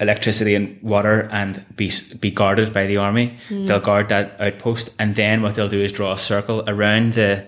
[0.00, 1.90] electricity and water and be
[2.20, 3.38] be guarded by the army.
[3.48, 3.66] Hmm.
[3.66, 7.46] They'll guard that outpost, and then what they'll do is draw a circle around the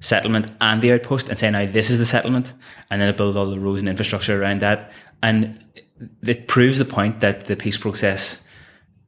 [0.00, 2.54] settlement and the outpost and say, now this is the settlement,
[2.90, 4.90] and then they'll build all the roads and infrastructure around that,
[5.22, 5.62] and
[6.26, 8.42] it proves the point that the peace process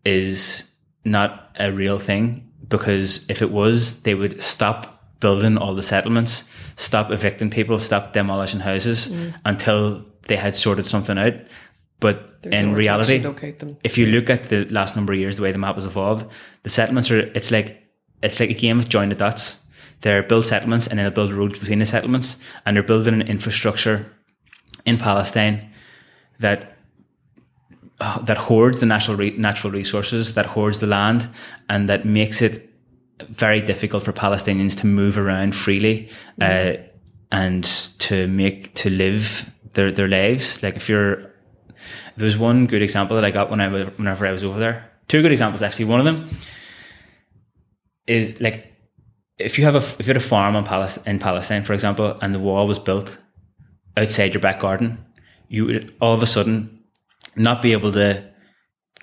[0.04, 0.70] is
[1.04, 4.93] not a real thing because if it was, they would stop
[5.24, 6.44] building all the settlements,
[6.76, 9.10] stop evicting people, stop demolishing houses
[9.46, 11.32] until they had sorted something out.
[11.98, 13.70] But There's in to reality, actually locate them.
[13.82, 16.26] if you look at the last number of years, the way the map has evolved,
[16.62, 17.68] the settlements are it's like
[18.22, 19.44] it's like a game of join the dots.
[20.02, 23.22] They're build settlements and then they'll build roads between the settlements, and they're building an
[23.22, 24.04] infrastructure
[24.84, 25.70] in Palestine
[26.40, 26.76] that
[28.00, 31.30] uh, that hoards the natural re- natural resources, that hoards the land,
[31.70, 32.73] and that makes it
[33.28, 36.10] very difficult for Palestinians to move around freely.
[36.40, 36.74] Uh,
[37.34, 37.64] and
[37.98, 40.62] to make to live their their lives.
[40.62, 41.32] Like if you're
[42.16, 44.60] there was one good example that I got when I was whenever I was over
[44.60, 44.90] there.
[45.08, 45.86] Two good examples actually.
[45.86, 46.30] One of them
[48.06, 48.72] is like
[49.38, 52.16] if you have a if you had a farm on Palestine, in Palestine, for example,
[52.22, 53.18] and the wall was built
[53.96, 55.04] outside your back garden,
[55.48, 56.84] you would all of a sudden
[57.34, 58.30] not be able to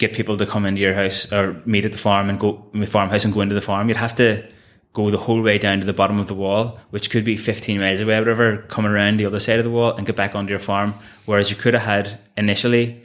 [0.02, 2.86] get people to come into your house or meet at the farm and go the
[2.86, 3.88] farmhouse and go into the farm.
[3.88, 4.43] You'd have to
[4.93, 7.80] go the whole way down to the bottom of the wall, which could be 15
[7.80, 10.49] miles away, whatever, come around the other side of the wall and get back onto
[10.49, 10.93] your farm.
[11.26, 13.02] Whereas you could have had initially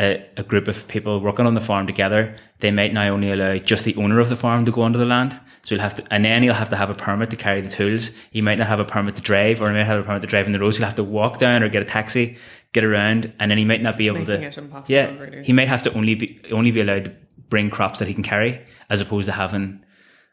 [0.00, 2.34] a, a, group of people working on the farm together.
[2.60, 5.04] They might now only allow just the owner of the farm to go onto the
[5.04, 5.38] land.
[5.62, 7.68] So you'll have to, and then you'll have to have a permit to carry the
[7.68, 8.10] tools.
[8.32, 10.28] You might not have a permit to drive, or you might have a permit to
[10.28, 10.78] drive in the roads.
[10.78, 12.38] You'll have to walk down or get a taxi,
[12.72, 14.82] get around, and then he might not be able to.
[14.86, 15.44] yeah, really.
[15.44, 17.12] he might have to only be only be allowed to
[17.50, 19.84] bring crops that he can carry, as opposed to having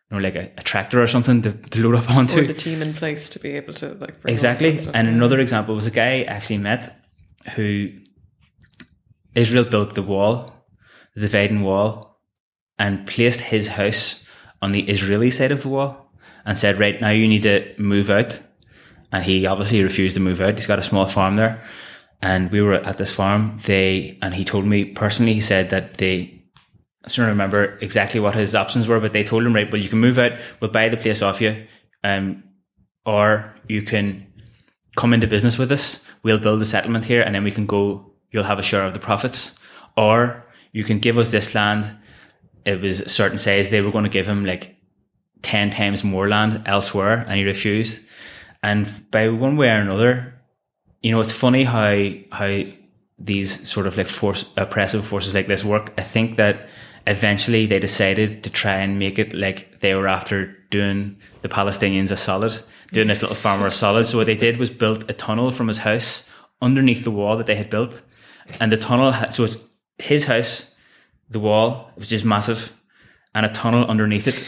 [0.10, 2.40] or like a, a, tractor or something to, to load up onto.
[2.40, 4.70] Or the team in place to be able to like exactly.
[4.70, 6.98] And, and another example was a guy I actually met
[7.56, 7.90] who
[9.38, 10.36] Israel built the wall,
[11.16, 12.20] the dividing wall,
[12.78, 14.26] and placed his house
[14.62, 16.12] on the Israeli side of the wall,
[16.46, 18.40] and said, "Right now, you need to move out."
[19.12, 20.58] And he obviously refused to move out.
[20.58, 21.64] He's got a small farm there,
[22.22, 23.60] and we were at this farm.
[23.66, 25.34] They and he told me personally.
[25.34, 26.38] He said that they
[27.08, 29.88] I don't remember exactly what his options were, but they told him, right, well, you
[29.88, 31.66] can move out, we'll buy the place off you,
[32.04, 32.44] um,
[33.06, 34.28] or you can
[34.98, 38.07] come into business with us, we'll build a settlement here, and then we can go,
[38.32, 39.56] you'll have a share of the profits,
[39.96, 41.96] or you can give us this land.
[42.66, 44.76] It was certain size, they were going to give him like
[45.42, 48.00] 10 times more land elsewhere, and he refused.
[48.64, 50.34] And by one way or another,
[51.02, 52.64] you know, it's funny how, how
[53.20, 55.94] these sort of like force oppressive forces like this work.
[55.98, 56.68] I think that
[57.06, 62.12] eventually they decided to try and make it like they were after doing the Palestinians
[62.12, 62.54] a solid,
[62.92, 64.06] doing this little farmer a solid.
[64.06, 66.28] So what they did was build a tunnel from his house
[66.62, 68.02] underneath the wall that they had built.
[68.60, 69.58] And the tunnel, so it's
[69.98, 70.74] his house,
[71.30, 72.76] the wall, which is massive,
[73.36, 74.44] and a tunnel underneath it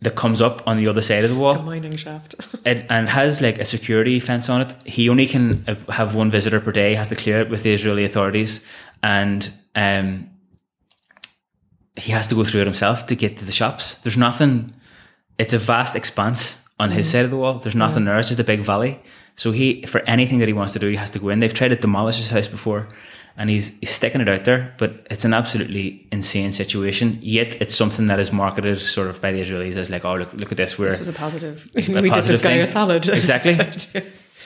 [0.00, 1.56] that comes up on the other side of the wall.
[1.56, 2.36] A mining shaft.
[2.64, 4.82] it, and has like a security fence on it.
[4.84, 7.72] He only can uh, have one visitor per day, has to clear it with the
[7.72, 8.64] Israeli authorities.
[9.02, 10.30] And um,
[11.96, 13.96] he has to go through it himself to get to the shops.
[13.96, 14.72] There's nothing.
[15.36, 16.94] It's a vast expanse on mm.
[16.94, 17.54] his side of the wall.
[17.54, 18.12] There's nothing yeah.
[18.12, 18.18] there.
[18.20, 19.00] It's just a big valley.
[19.34, 21.40] So he, for anything that he wants to do, he has to go in.
[21.40, 22.88] They've tried to demolish his house before,
[23.38, 24.74] and he's he's sticking it out there.
[24.78, 27.18] But it's an absolutely insane situation.
[27.22, 30.32] Yet it's something that is marketed sort of by the Israelis as like, oh look,
[30.34, 30.78] look at this.
[30.78, 31.70] We're this was a positive.
[31.74, 33.08] We positive did this guy a salad.
[33.18, 33.54] Exactly.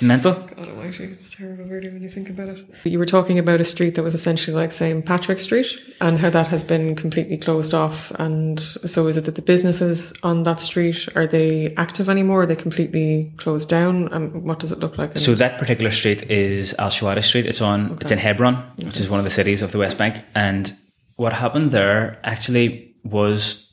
[0.03, 0.35] Mental.
[0.35, 2.67] God almighty, it's terrible really when you think about it.
[2.85, 5.05] You were talking about a street that was essentially like St.
[5.07, 5.67] Patrick Street
[6.01, 8.11] and how that has been completely closed off.
[8.19, 12.43] And so is it that the businesses on that street, are they active anymore?
[12.43, 14.09] Are they completely closed down?
[14.09, 15.17] And what does it look like?
[15.19, 17.47] So that particular street is Al Shuhada Street.
[17.47, 17.99] It's on, okay.
[18.01, 18.87] it's in Hebron, okay.
[18.87, 20.23] which is one of the cities of the West Bank.
[20.35, 20.77] And
[21.17, 23.69] what happened there actually was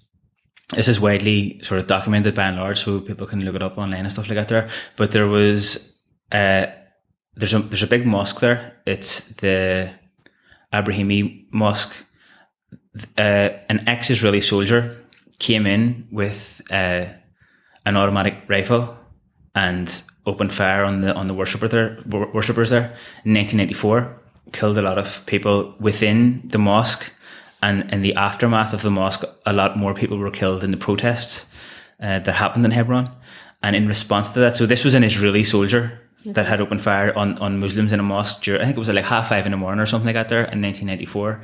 [0.76, 3.78] this is widely sort of documented by and large, so people can look it up
[3.78, 4.70] online and stuff like that there.
[4.98, 5.89] But there was
[6.32, 6.68] uh,
[7.36, 8.74] there's a there's a big mosque there.
[8.86, 9.92] It's the
[10.74, 11.96] Ibrahimi Mosque.
[13.18, 14.98] Uh, an ex-Israeli soldier
[15.40, 17.06] came in with uh,
[17.86, 18.98] an automatic rifle
[19.56, 24.16] and opened fire on the on the worshipper there, worshippers there in 1994.
[24.52, 27.12] Killed a lot of people within the mosque,
[27.62, 30.78] and in the aftermath of the mosque, a lot more people were killed in the
[30.78, 31.46] protests
[32.02, 33.12] uh, that happened in Hebron.
[33.62, 37.16] And in response to that, so this was an Israeli soldier that had opened fire
[37.18, 38.42] on, on Muslims in a mosque.
[38.42, 40.30] During, I think it was like half five in the morning or something like that
[40.30, 41.42] there in 1994.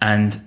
[0.00, 0.40] And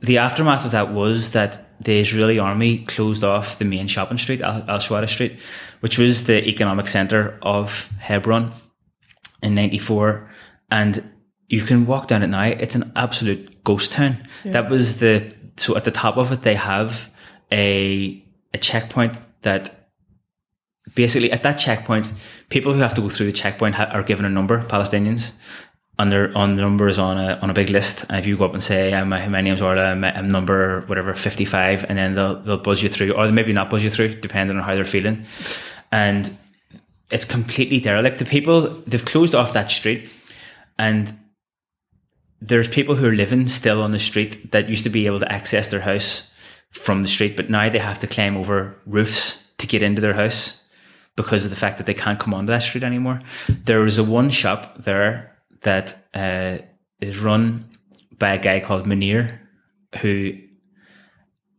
[0.00, 4.40] the aftermath of that was that the Israeli army closed off the main shopping street,
[4.40, 5.38] Al Shuhada Street,
[5.80, 8.52] which was the economic center of Hebron
[9.42, 10.30] in 94.
[10.70, 11.12] And
[11.48, 12.60] you can walk down at night.
[12.60, 14.26] It's an absolute ghost town.
[14.44, 14.52] Yeah.
[14.52, 17.10] That was the, so at the top of it, they have
[17.52, 18.24] a,
[18.54, 19.85] a checkpoint that
[20.94, 22.12] basically at that checkpoint,
[22.48, 25.32] people who have to go through the checkpoint ha- are given a number, Palestinians,
[25.98, 28.04] and their on the number is on a on a big list.
[28.08, 30.82] And if you go up and say, "I'm my, my name's Orla, I'm, I'm number
[30.86, 33.82] whatever fifty five, and then they'll they'll buzz you through, or they maybe not buzz
[33.82, 35.24] you through, depending on how they're feeling.
[35.90, 36.36] And
[37.10, 38.18] it's completely derelict.
[38.18, 40.10] The people they've closed off that street,
[40.78, 41.18] and
[42.40, 45.32] there's people who are living still on the street that used to be able to
[45.32, 46.30] access their house
[46.70, 50.12] from the street, but now they have to climb over roofs to get into their
[50.12, 50.62] house
[51.16, 53.20] because of the fact that they can't come onto that street anymore.
[53.64, 56.58] There is a one shop there that uh,
[57.00, 57.68] is run
[58.18, 59.38] by a guy called Munir,
[60.00, 60.32] who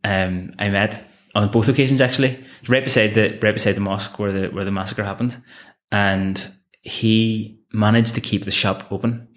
[0.04, 1.04] um, I met
[1.34, 4.72] on both occasions actually, right beside the right beside the mosque where the where the
[4.72, 5.42] massacre happened.
[5.90, 6.52] and
[6.82, 9.28] he managed to keep the shop open.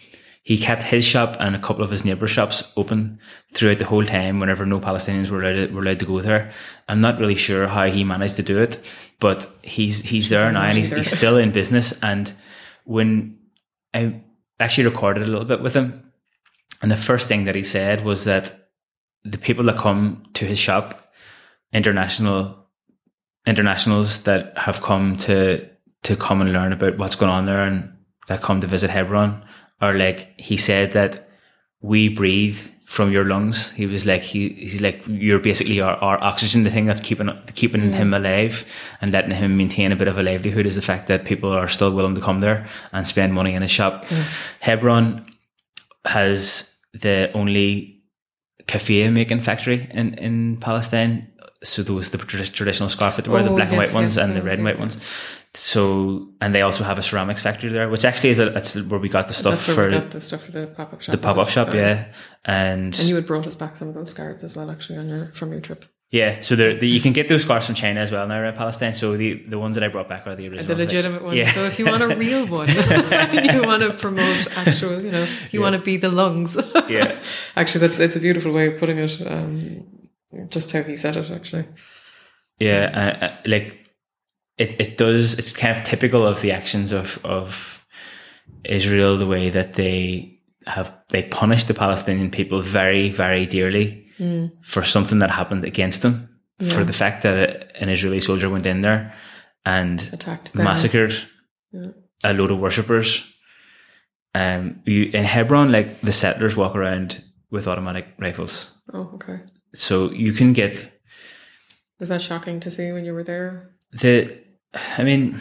[0.44, 3.20] He kept his shop and a couple of his neighbour shops open
[3.54, 6.52] throughout the whole time whenever no Palestinians were allowed to, were allowed to go there.
[6.88, 8.80] I'm not really sure how he managed to do it,
[9.22, 11.94] but he's he's there now and he's, he's still in business.
[12.02, 12.34] And
[12.84, 13.38] when
[13.94, 14.22] I
[14.60, 16.12] actually recorded a little bit with him,
[16.82, 18.70] and the first thing that he said was that
[19.24, 21.14] the people that come to his shop,
[21.72, 22.58] international
[23.46, 25.70] internationals that have come to
[26.04, 27.94] to come and learn about what's going on there and
[28.28, 29.44] that come to visit Hebron
[29.80, 31.30] are like he said that
[31.80, 32.60] we breathe
[32.92, 33.72] from your lungs.
[33.72, 37.30] He was like he he's like you're basically our, our oxygen, the thing that's keeping
[37.56, 37.94] keeping mm.
[37.94, 38.66] him alive
[39.00, 41.70] and letting him maintain a bit of a livelihood is the fact that people are
[41.70, 44.04] still willing to come there and spend money in his shop.
[44.08, 44.24] Mm.
[44.60, 45.26] Hebron
[46.04, 48.04] has the only
[48.68, 51.32] keffiyeh making factory in, in Palestine.
[51.64, 54.26] So those the traditional scarf that wear, oh, the black yes, and white ones yes,
[54.26, 54.98] and the red and white ones.
[55.54, 59.00] So and they also have a ceramics factory there, which actually is a, that's where
[59.00, 61.12] we got the stuff for the stuff for the pop up shop.
[61.12, 62.08] The pop up shop, yeah.
[62.46, 65.10] And and you had brought us back some of those scarves as well, actually, on
[65.10, 65.86] your from your trip.
[66.12, 68.94] Yeah, so the, you can get those scarves from China as well now in Palestine.
[68.94, 71.38] So the, the ones that I brought back are the original, the legitimate ones.
[71.38, 71.54] Yeah.
[71.54, 75.60] So if you want a real one, you want to promote actual, you know, you
[75.60, 75.60] yeah.
[75.62, 76.58] want to be the lungs.
[76.90, 77.18] yeah,
[77.56, 79.22] actually, that's it's a beautiful way of putting it.
[79.26, 79.88] Um,
[80.50, 81.66] just how he said it, actually.
[82.60, 83.81] Yeah, uh, uh, like
[84.58, 87.86] it, it does it's kind of typical of the actions of of
[88.64, 94.52] Israel the way that they have they punish the Palestinian people very very dearly mm.
[94.64, 96.30] for something that happened against them
[96.60, 96.74] yeah.
[96.74, 99.14] for the fact that an Israeli soldier went in there
[99.66, 100.64] and attacked them.
[100.64, 101.14] massacred
[101.72, 101.88] yeah.
[102.24, 103.28] a load of worshippers
[104.36, 109.40] um you, in Hebron like the settlers walk around with automatic rifles oh okay
[109.74, 110.92] so you can get
[112.00, 114.38] was that shocking to see when you were there the
[114.98, 115.40] I mean,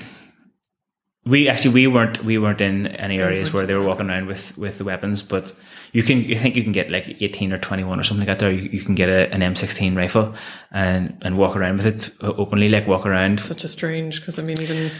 [1.24, 4.56] we actually we weren't we weren't in any areas where they were walking around with
[4.58, 5.52] with the weapons, but
[5.92, 8.38] you can you think you can get like eighteen or twenty one or something like
[8.38, 8.44] that.
[8.44, 10.34] There, you, you can get a, an M sixteen rifle
[10.72, 13.40] and and walk around with it uh, openly, like walk around.
[13.40, 14.90] Such a strange because I mean even.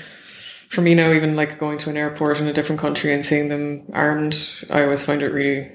[0.69, 3.49] For me now, even like going to an airport in a different country and seeing
[3.49, 4.39] them armed,
[4.71, 5.69] I always find it really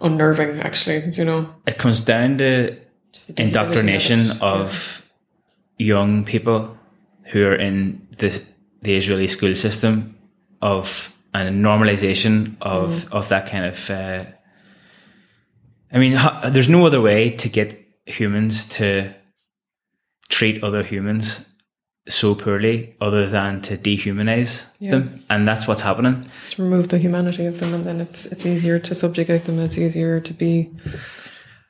[0.00, 0.58] unnerving.
[0.58, 2.76] Actually, you know, it comes down to
[3.36, 5.06] indoctrination of, of
[5.78, 6.75] young people
[7.26, 8.42] who are in the
[8.82, 10.16] the Israeli school system
[10.62, 13.12] of and normalization of mm.
[13.12, 13.90] of that kind of.
[13.90, 14.24] Uh,
[15.92, 16.18] I mean,
[16.52, 19.14] there's no other way to get humans to
[20.28, 21.46] treat other humans
[22.08, 24.92] so poorly other than to dehumanize yeah.
[24.92, 28.46] them and that's what's happening just remove the humanity of them and then it's it's
[28.46, 30.70] easier to subjugate them it's easier to be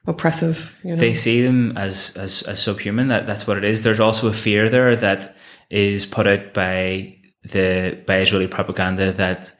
[0.07, 0.97] oppressive you know?
[0.97, 4.33] they see them as, as as subhuman that that's what it is there's also a
[4.35, 5.35] fear there that
[5.71, 9.53] is put out by the by Israeli propaganda that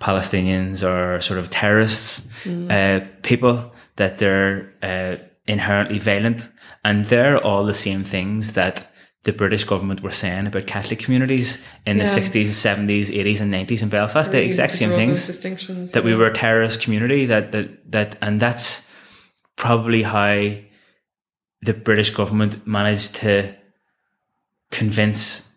[0.00, 2.70] Palestinians are sort of terrorists mm.
[2.70, 6.48] uh, people, that they're uh, inherently violent,
[6.84, 8.92] and they're all the same things that
[9.24, 13.54] the British government were saying about Catholic communities in yeah, the 60s, 70s, 80s, and
[13.54, 14.32] 90s in Belfast.
[14.32, 15.24] The exact same things.
[15.26, 16.10] Distinctions, that yeah.
[16.10, 17.26] we were a terrorist community.
[17.26, 18.88] That that that, and that's
[19.56, 20.56] probably how
[21.62, 23.54] the British government managed to
[24.72, 25.48] convince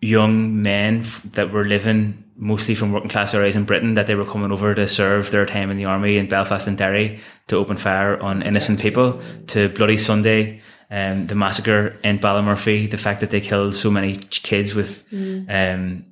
[0.00, 4.24] young men that were living mostly from working class areas in Britain that they were
[4.24, 7.18] coming over to serve their time in the army in Belfast and Derry
[7.48, 10.60] to open fire on innocent people to Bloody Sunday,
[10.90, 15.46] um, the massacre in Ballymurphy, the fact that they killed so many kids with mm.
[15.48, 16.04] um,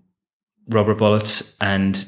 [0.69, 2.07] rubber bullets, and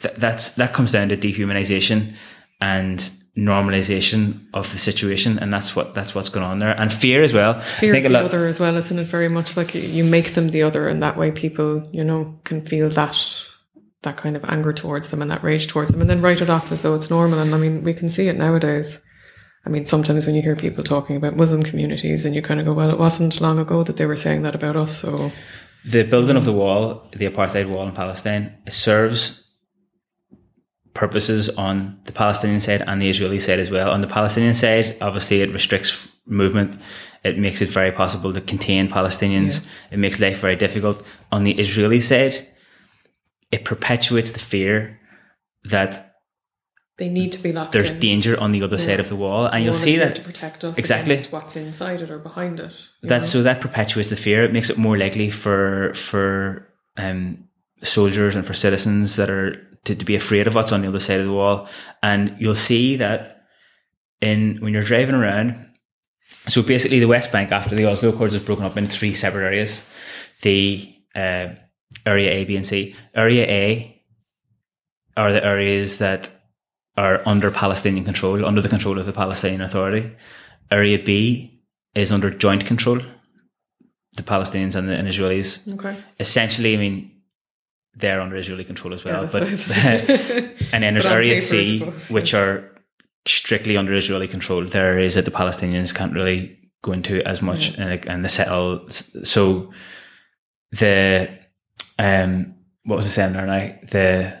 [0.00, 2.14] th- that's that comes down to dehumanization
[2.60, 3.10] and
[3.40, 6.78] normalization of the situation and that's what that's what's going on there.
[6.78, 7.58] And fear as well.
[7.60, 9.04] Fear of the lot, other as well isn't it?
[9.04, 12.64] Very much like you make them the other and that way people you know can
[12.66, 13.16] feel that
[14.02, 16.50] that kind of anger towards them and that rage towards them and then write it
[16.50, 17.38] off as though it's normal.
[17.38, 18.98] And i mean we can see it nowadays.
[19.64, 22.66] I mean sometimes when you hear people talking about muslim communities and you kind of
[22.66, 25.32] go well it wasn't long ago that they were saying that about us so
[25.84, 29.49] the building of the wall the apartheid wall in palestine serves
[30.94, 33.90] purposes on the Palestinian side and the Israeli side as well.
[33.90, 36.80] On the Palestinian side, obviously, it restricts movement.
[37.24, 39.60] It makes it very possible to contain Palestinians.
[39.60, 39.68] Yeah.
[39.92, 41.02] It makes life very difficult.
[41.30, 42.46] On the Israeli side,
[43.50, 44.98] it perpetuates the fear
[45.64, 46.10] that
[46.96, 47.72] they need to be locked.
[47.72, 47.98] There's in.
[47.98, 48.84] danger on the other yeah.
[48.84, 52.10] side of the wall, and you'll see that to protect us exactly what's inside it
[52.10, 52.72] or behind it.
[53.02, 54.44] That so that perpetuates the fear.
[54.44, 57.48] It makes it more likely for for um,
[57.82, 61.00] soldiers and for citizens that are to, to be afraid of what's on the other
[61.00, 61.68] side of the wall.
[62.02, 63.44] And you'll see that
[64.20, 65.66] in when you're driving around.
[66.46, 69.44] So basically, the West Bank after the Oslo Accords is broken up into three separate
[69.44, 69.84] areas.
[70.42, 71.48] The uh,
[72.06, 72.94] area A, B, and C.
[73.14, 74.02] Area A
[75.16, 76.30] are the areas that
[76.96, 80.12] are under Palestinian control, under the control of the Palestinian Authority.
[80.70, 81.62] Area B
[81.94, 83.00] is under joint control,
[84.14, 85.72] the Palestinians and the and Israelis.
[85.74, 85.96] Okay.
[86.18, 87.19] Essentially, I mean,
[87.94, 89.24] they're under Israeli control as well.
[89.24, 89.42] Yeah, but
[90.72, 92.70] and then there's But Area C, which are
[93.26, 94.64] strictly under Israeli control.
[94.64, 98.28] There are areas that the Palestinians can't really go into as much, and, and the
[98.28, 98.88] settle.
[98.88, 99.72] So
[100.72, 101.28] the
[101.98, 103.74] um, what was the saying there now?
[103.90, 104.38] The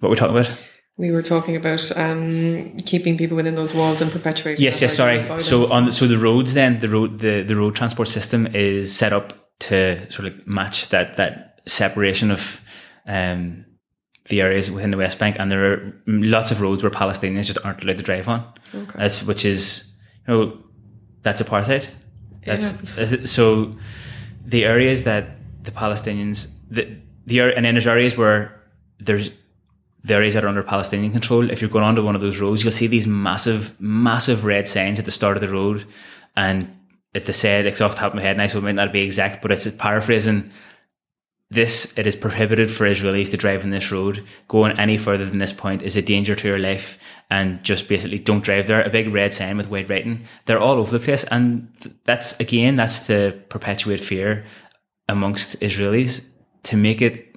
[0.00, 0.58] what were we talking about?
[0.98, 4.64] We were talking about um, keeping people within those walls and perpetuating.
[4.64, 4.96] Yes, yes.
[4.96, 5.40] Sorry.
[5.40, 8.96] So on the, so the roads then the road the, the road transport system is
[8.96, 12.62] set up to sort of match that that separation of
[13.06, 13.64] um,
[14.28, 17.58] the areas within the West Bank, and there are lots of roads where Palestinians just
[17.64, 18.52] aren't allowed to drive on.
[18.74, 18.98] Okay.
[18.98, 19.90] That's which is
[20.26, 20.58] you know
[21.22, 21.86] that's apartheid.
[22.44, 23.76] That's so
[24.44, 26.96] the areas that the Palestinians the
[27.26, 28.60] the and then there's areas where
[28.98, 29.30] there's
[30.02, 31.50] the areas that are under Palestinian control.
[31.50, 35.00] If you're going onto one of those roads, you'll see these massive, massive red signs
[35.00, 35.84] at the start of the road,
[36.36, 36.72] and
[37.12, 38.92] if they said it's off the top of my head now, so it might not
[38.92, 40.50] be exact, but it's paraphrasing.
[41.48, 44.24] This it is prohibited for Israelis to drive on this road.
[44.48, 46.98] Going any further than this point is a danger to your life,
[47.30, 48.82] and just basically don't drive there.
[48.82, 50.24] A big red sign with white writing.
[50.46, 51.68] They're all over the place, and
[52.04, 54.44] that's again that's to perpetuate fear
[55.08, 56.26] amongst Israelis
[56.64, 57.32] to make it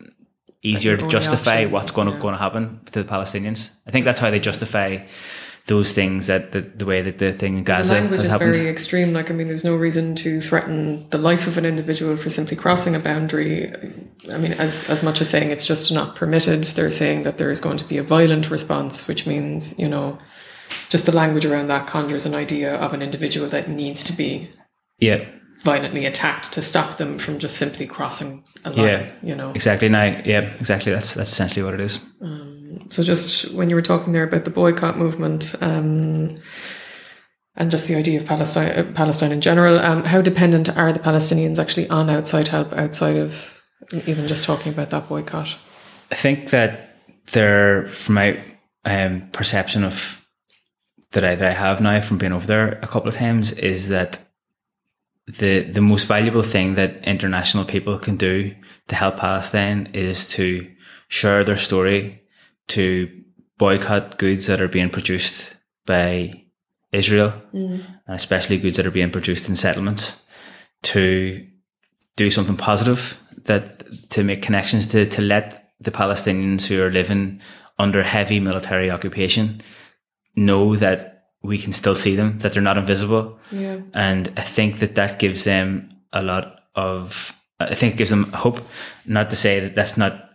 [0.63, 2.19] easier to justify what's going to yeah.
[2.19, 3.71] going to happen to the Palestinians.
[3.87, 5.05] I think that's how they justify
[5.69, 8.53] those things that the, the way that the thing in the language is happened.
[8.53, 9.13] very extreme.
[9.13, 12.57] Like, I mean, there's no reason to threaten the life of an individual for simply
[12.57, 13.71] crossing a boundary.
[14.31, 17.51] I mean, as as much as saying it's just not permitted, they're saying that there
[17.51, 20.17] is going to be a violent response, which means you know,
[20.89, 24.49] just the language around that conjures an idea of an individual that needs to be
[24.97, 25.23] yeah,
[25.63, 28.87] violently attacked to stop them from just simply crossing a line.
[28.87, 29.11] Yeah.
[29.21, 29.51] You know.
[29.51, 29.87] exactly.
[29.87, 30.91] Now, yeah, exactly.
[30.91, 32.03] That's that's essentially what it is.
[32.21, 32.58] Um,
[32.89, 36.39] So just when you were talking there about the boycott movement um,
[37.55, 40.99] and just the idea of Palestine, uh, Palestine in general, um, how dependent are the
[40.99, 43.61] Palestinians actually on outside help outside of
[44.05, 45.57] even just talking about that boycott?
[46.11, 46.97] I think that
[47.31, 48.39] there, from my
[48.85, 50.25] um, perception of
[51.11, 53.89] that I, that I have now from being over there a couple of times, is
[53.89, 54.19] that
[55.27, 58.55] the the most valuable thing that international people can do
[58.87, 60.67] to help Palestine is to
[61.07, 62.18] share their story,
[62.69, 63.09] to
[63.57, 65.55] boycott goods that are being produced
[65.85, 66.43] by
[66.91, 67.83] Israel, mm.
[68.07, 70.21] and especially goods that are being produced in settlements,
[70.81, 71.45] to
[72.15, 77.41] do something positive that to make connections to to let the Palestinians who are living
[77.77, 79.61] under heavy military occupation
[80.35, 83.39] know that we can still see them, that they're not invisible.
[83.51, 83.79] Yeah.
[83.93, 88.31] And I think that that gives them a lot of, I think it gives them
[88.33, 88.59] hope.
[89.05, 90.28] Not to say that that's not,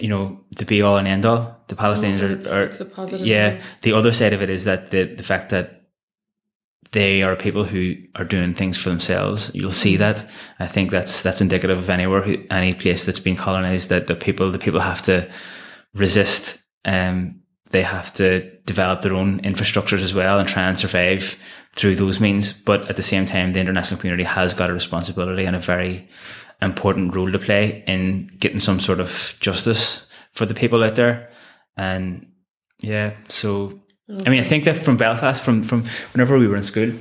[0.00, 1.56] you know, the be all and end all.
[1.68, 3.54] The Palestinians but it's- are, are it's a positive Yeah.
[3.54, 3.60] way.
[3.82, 5.82] The other side of it is that the, the fact that
[6.92, 9.50] they are people who are doing things for themselves.
[9.54, 10.24] You'll see that.
[10.60, 13.88] I think that's that's indicative of anywhere, who, any place that's been colonized.
[13.88, 15.28] That the people, the people have to
[15.94, 16.58] resist.
[16.84, 17.40] Um,
[17.70, 21.36] they have to develop their own infrastructures as well and try and survive
[21.74, 22.52] through those means.
[22.52, 26.08] But at the same time, the international community has got a responsibility and a very
[26.62, 31.30] important role to play in getting some sort of justice for the people out there.
[31.76, 32.26] And
[32.80, 36.62] yeah, so I mean, I think that from Belfast, from from whenever we were in
[36.62, 36.92] school,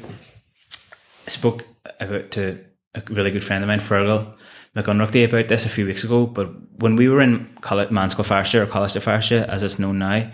[1.25, 1.65] I spoke
[1.99, 2.59] about to
[2.95, 4.33] a really good friend of mine, Fergal
[4.75, 6.25] McUnrugty, about this a few weeks ago.
[6.25, 6.49] But
[6.79, 10.31] when we were in College, Meánscoil Feirste or College Feirste, as it's known now,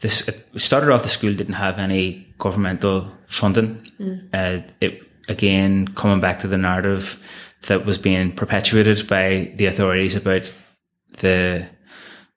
[0.00, 3.90] this it started off the school didn't have any governmental funding.
[4.32, 7.22] Uh, it again coming back to the narrative
[7.66, 10.50] that was being perpetuated by the authorities about
[11.18, 11.66] the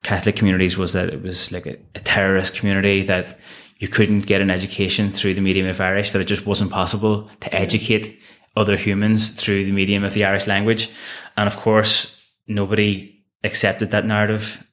[0.02, 3.38] Catholic communities was that it was like a, a terrorist community that
[3.78, 7.28] you couldn't get an education through the medium of Irish, that it just wasn't possible
[7.40, 8.20] to educate
[8.56, 10.90] other humans through the medium of the Irish language.
[11.36, 14.64] And of course, nobody accepted that narrative.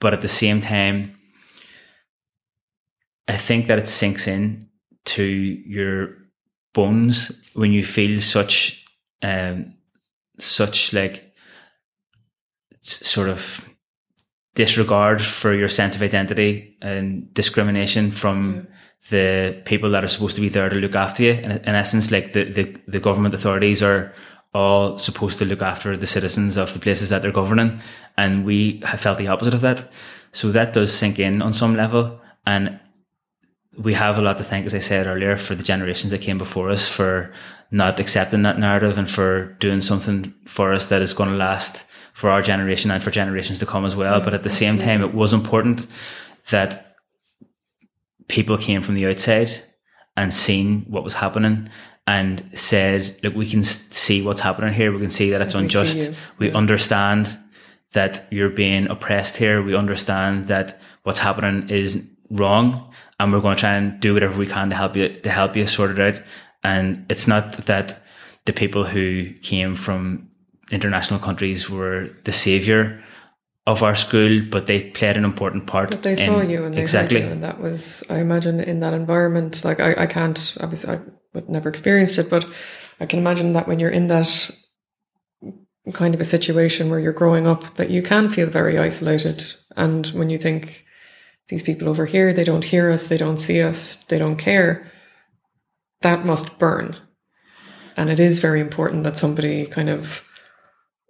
[0.00, 1.16] But at the same time,
[3.28, 4.68] I think that it sinks in
[5.04, 6.16] to your
[6.74, 8.79] bones when you feel such,
[9.22, 9.74] um,
[10.38, 11.32] such like
[12.82, 13.68] sort of
[14.54, 18.66] disregard for your sense of identity and discrimination from
[19.10, 21.32] the people that are supposed to be there to look after you.
[21.32, 24.12] In, in essence, like the, the, the government authorities are
[24.52, 27.80] all supposed to look after the citizens of the places that they're governing.
[28.16, 29.90] And we have felt the opposite of that.
[30.32, 32.20] So that does sink in on some level.
[32.46, 32.80] And
[33.78, 36.38] we have a lot to thank, as I said earlier, for the generations that came
[36.38, 37.32] before us for
[37.70, 41.84] not accepting that narrative and for doing something for us that is going to last
[42.12, 44.20] for our generation and for generations to come as well.
[44.20, 45.86] but at the same time, it was important
[46.50, 46.96] that
[48.28, 49.50] people came from the outside
[50.16, 51.70] and seen what was happening
[52.06, 54.92] and said, look, we can see what's happening here.
[54.92, 56.10] We can see that it's we unjust.
[56.38, 57.38] We understand
[57.92, 59.62] that you're being oppressed here.
[59.62, 64.38] We understand that what's happening is wrong, and we're going to try and do whatever
[64.38, 66.22] we can to help you to help you sort it out.
[66.62, 68.02] And it's not that
[68.44, 70.28] the people who came from
[70.70, 73.02] international countries were the savior
[73.66, 75.90] of our school, but they played an important part.
[75.90, 77.20] But they saw in- you and they exactly.
[77.20, 79.64] heard you, and that was, I imagine, in that environment.
[79.64, 81.00] Like I, I can't obviously, I
[81.34, 82.46] would never experienced it, but
[82.98, 84.50] I can imagine that when you're in that
[85.92, 89.44] kind of a situation where you're growing up, that you can feel very isolated.
[89.76, 90.84] And when you think
[91.48, 94.90] these people over here, they don't hear us, they don't see us, they don't care,
[96.02, 96.96] that must burn.
[97.96, 100.24] And it is very important that somebody kind of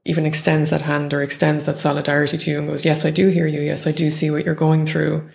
[0.04, 3.28] even extends that hand or extends that solidarity to you and goes, Yes, I do
[3.28, 3.60] hear you.
[3.60, 5.28] Yes, I do see what you're going through.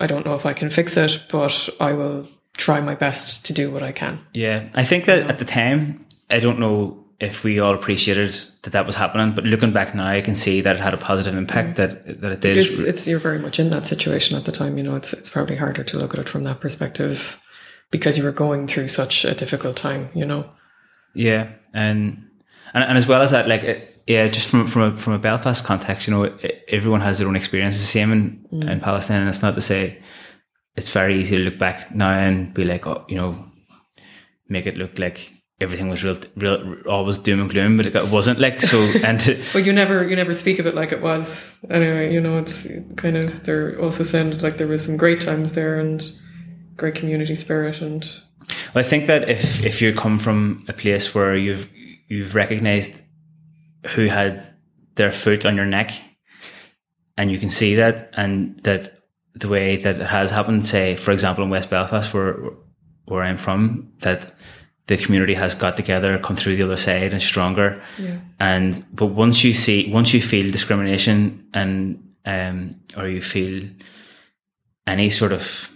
[0.00, 3.52] I don't know if I can fix it, but I will try my best to
[3.52, 4.20] do what I can.
[4.34, 8.72] Yeah, I think that at the time, I don't know if we all appreciated that
[8.72, 11.38] that was happening, but looking back now, I can see that it had a positive
[11.38, 11.78] impact.
[11.78, 12.06] Mm-hmm.
[12.08, 12.58] That that it did.
[12.58, 14.76] It's it's you're very much in that situation at the time.
[14.76, 17.40] You know, it's it's probably harder to look at it from that perspective
[17.92, 20.08] because you were going through such a difficult time.
[20.14, 20.50] You know.
[21.14, 22.28] Yeah, and
[22.74, 25.18] and, and as well as that, like it, yeah, just from from a, from a
[25.18, 27.76] Belfast context, you know, it, everyone has their own experience.
[27.76, 28.68] The same in, mm.
[28.68, 30.02] in Palestine, and it's not to say
[30.74, 33.44] it's very easy to look back now and be like, oh, you know,
[34.48, 35.30] make it look like
[35.60, 38.78] everything was real, real, always doom and gloom, but it wasn't like so.
[39.04, 39.20] And
[39.54, 41.52] well, you never you never speak of it like it was.
[41.70, 42.66] Anyway, you know, it's
[42.96, 46.02] kind of there also sounded like there was some great times there and
[46.76, 48.08] great community spirit and
[48.74, 51.68] Well, I think that if if you come from a place where you've
[52.08, 53.02] you've recognized
[53.94, 54.54] who had
[54.94, 55.92] their foot on your neck,
[57.16, 58.98] and you can see that, and that
[59.34, 62.36] the way that it has happened, say for example in West Belfast, where
[63.04, 64.34] where I'm from, that
[64.86, 67.82] the community has got together, come through the other side, and stronger.
[67.98, 68.18] yeah.
[68.40, 73.68] And but once you see, once you feel discrimination and um, or you feel
[74.86, 75.71] any sort of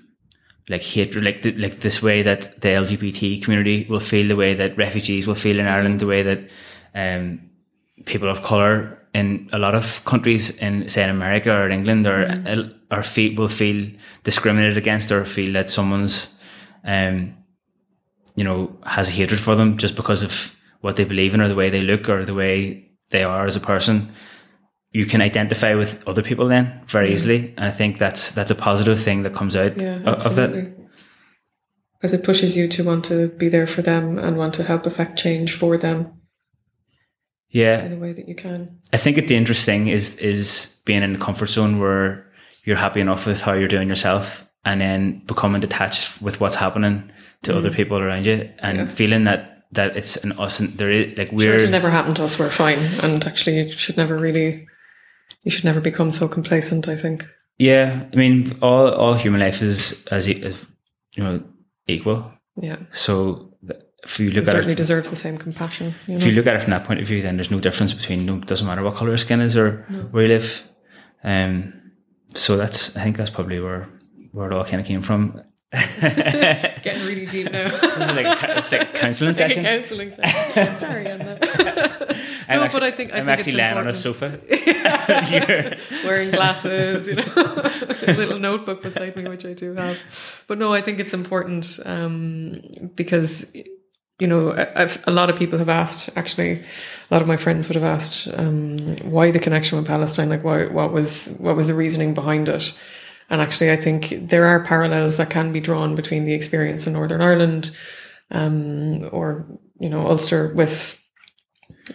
[0.68, 4.76] like hatred, like like this way that the LGBT community will feel, the way that
[4.76, 6.48] refugees will feel in Ireland, the way that
[6.94, 7.40] um,
[8.04, 12.06] people of color in a lot of countries in say in America or in England
[12.06, 13.90] or or feel, will feel
[14.24, 16.36] discriminated against or feel that someone's
[16.84, 17.34] um,
[18.34, 21.48] you know has a hatred for them just because of what they believe in or
[21.48, 24.12] the way they look or the way they are as a person
[24.98, 28.54] you can identify with other people then very easily and i think that's that's a
[28.68, 30.50] positive thing that comes out Yeah, of that.
[31.94, 34.86] Because it pushes you to want to be there for them and want to help
[34.86, 35.98] affect change for them
[37.50, 38.58] yeah in a way that you can.
[38.92, 42.26] I think a dangerous thing is is being in a comfort zone where
[42.64, 47.10] you're happy enough with how you're doing yourself and then becoming detached with what's happening
[47.42, 47.74] to other mm.
[47.74, 48.86] people around you and Yeah.
[48.88, 49.40] feeling that
[49.72, 52.38] that it's an us and there is like we're it'll never happen to us.
[52.38, 54.66] We're fine, and actually, you should never really,
[55.46, 56.82] you should never become so complacent.
[56.88, 57.18] I think.
[57.58, 60.66] yeah I mean all all human life is as, as
[61.14, 61.34] you know
[61.86, 62.20] equal
[62.68, 63.10] Yeah, so
[64.08, 65.86] if you it look at certainly it deserves the same compassion.
[66.06, 67.92] You if you look at it from that point of view then there's no difference
[68.00, 69.68] between no doesn't matter what color your skin is or
[70.10, 70.48] where you live
[71.32, 71.72] um
[72.34, 73.82] so that's I think that's probably where
[74.32, 75.20] where it all kind of came from
[76.00, 77.68] Getting really deep now.
[77.68, 79.64] This is like it's like a counselling Like a session.
[79.64, 80.76] counselling session.
[80.76, 81.38] Sorry, Anna.
[82.48, 84.40] I'm no, actually, but I think I I'm think actually it's laying on a sofa.
[86.04, 89.98] Wearing glasses, you know, a little notebook beside me, which I do have.
[90.46, 92.60] But no, I think it's important um,
[92.94, 93.46] because,
[94.20, 96.64] you know, I've, a lot of people have asked, actually, a
[97.10, 100.66] lot of my friends would have asked um, why the connection with Palestine, like why,
[100.66, 102.72] what was what was the reasoning behind it.
[103.28, 106.92] And actually, I think there are parallels that can be drawn between the experience in
[106.92, 107.70] Northern Ireland
[108.30, 109.46] um, or,
[109.80, 111.00] you know, Ulster with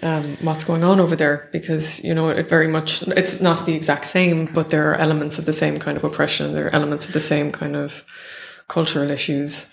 [0.01, 3.75] um, what's going on over there because you know it very much it's not the
[3.75, 7.05] exact same but there are elements of the same kind of oppression there are elements
[7.07, 8.05] of the same kind of
[8.69, 9.69] cultural issues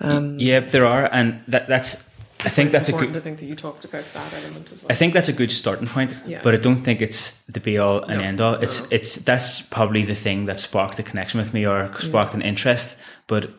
[0.00, 2.05] um yeah, there are, and that that's.
[2.44, 3.20] I think that's a important good.
[3.20, 5.88] to think that you talked about that element as I think that's a good starting
[5.88, 6.40] point, Yeah.
[6.42, 8.54] but I don't think it's the be all and No, end all.
[8.62, 8.88] It's no.
[8.90, 12.96] it's that's probably the thing that sparked a connection with me or sparked an interest.
[13.26, 13.50] But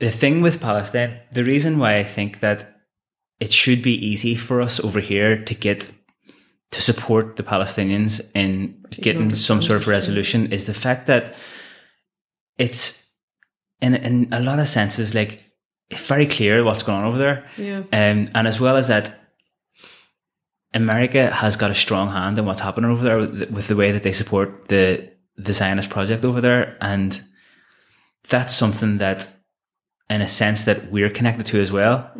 [0.00, 2.76] the thing with Palestine, the reason why I think that
[3.40, 5.90] it should be easy for us over here to get
[6.72, 11.34] to support the Palestinians in getting some sort of resolution is the fact that
[12.58, 13.06] it's
[13.80, 15.42] in in a lot of senses like
[15.90, 17.44] it's very clear what's going on over there.
[17.56, 19.20] yeah Um, and as well as that,
[20.74, 23.92] America has got a strong hand in what's happening over there with, with the way
[23.92, 27.22] that they support the the Zionist project over there, and
[28.28, 29.28] that's something that,
[30.08, 32.10] in a sense, that we're connected to as well.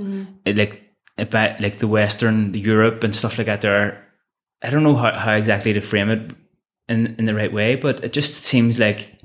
[0.45, 0.83] It, like
[1.19, 3.63] about like the Western the Europe and stuff like that.
[3.63, 4.07] There,
[4.63, 6.33] I don't know how, how exactly to frame it
[6.89, 9.19] in in the right way, but it just seems like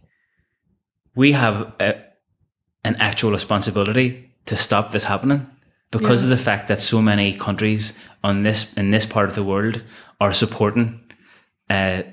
[1.15, 2.01] we have a,
[2.83, 5.47] an actual responsibility to stop this happening
[5.91, 6.31] because Yeah.
[6.31, 9.81] of the fact that so many countries on this in this part of the world
[10.19, 10.99] are supporting
[11.69, 12.03] uh,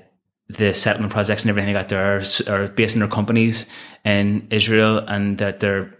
[0.47, 1.89] the settlement projects and everything like that.
[1.89, 3.67] They are, are basing their companies
[4.03, 5.91] in Israel, and that they're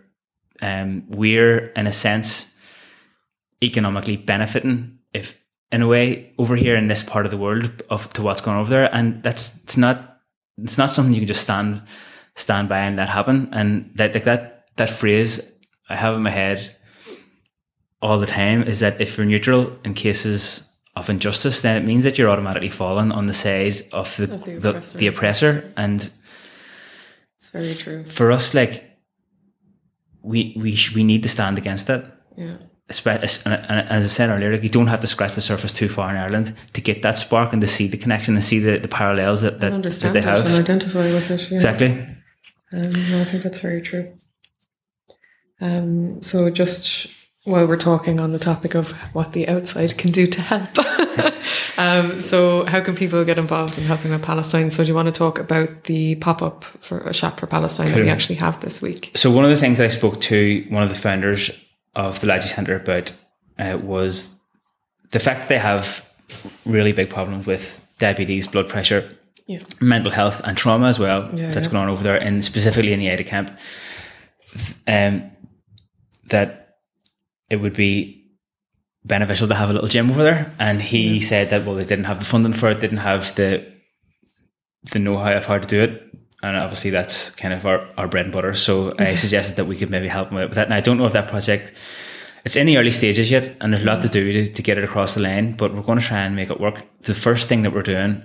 [0.62, 2.54] um, we're in a sense
[3.62, 5.38] economically benefiting if
[5.72, 8.56] in a way over here in this part of the world of to what's going
[8.56, 10.20] on over there, and that's it's not
[10.58, 11.82] it's not something you can just stand
[12.36, 13.50] stand by and let happen.
[13.52, 15.42] And that like that that phrase
[15.90, 16.76] I have in my head
[18.02, 20.64] all the time is that if you're neutral in cases
[20.96, 24.44] of injustice, then it means that you're automatically falling on the side of the Of
[24.46, 24.98] the oppressor.
[24.98, 25.74] the oppressor.
[25.78, 26.12] And
[27.38, 28.04] It's very true.
[28.06, 28.84] for us, like
[30.22, 32.02] we we sh- we need to stand against that.
[32.38, 32.46] Yeah.
[32.46, 32.60] And-
[32.90, 36.18] as I said earlier, like you don't have to scratch the surface too far in
[36.18, 39.42] Ireland to get that spark and to see the connection and see the, the parallels
[39.42, 40.46] that, that, that they it have.
[40.48, 41.52] and identify with it.
[41.52, 41.56] Yeah.
[41.58, 41.92] Exactly.
[42.72, 44.12] Um, no, I think that's very true.
[45.62, 47.08] Um, so just
[47.46, 50.70] while we're talking on the topic of what the outside can do to help,
[51.78, 54.72] um, so how can people get involved in helping with Palestine?
[54.72, 57.92] So do you want to talk about the pop up for a shop for Palestine
[57.92, 59.12] that we actually have this week?
[59.16, 61.50] So one of the things I spoke to one of the founders
[61.96, 63.12] of the Lajee Centre about
[63.58, 64.34] uh, was
[65.12, 66.06] the fact that they have
[66.66, 69.10] really big problems with diabetes, blood pressure,
[69.48, 69.64] Yeah.
[69.82, 71.30] mental health, and trauma as well.
[71.34, 71.74] Yeah, that's yeah.
[71.74, 73.52] going on over there, and specifically in the Aida camp.
[74.88, 75.32] Um,
[76.30, 76.78] that
[77.50, 78.26] it would be
[79.04, 82.06] beneficial to have a little gym over there, and he said that well, they didn't
[82.06, 83.66] have the funding for it, didn't have the
[84.92, 86.04] the know-how of how to do it.
[86.42, 88.54] And obviously, that's kind of our, our bread and butter.
[88.54, 90.68] So I suggested that we could maybe help them with that.
[90.68, 91.74] And I don't know if that project
[92.46, 94.78] it's in the early stages yet, and there's a lot to do to, to get
[94.78, 95.54] it across the line.
[95.54, 96.84] But we're going to try and make it work.
[97.02, 98.24] The first thing that we're doing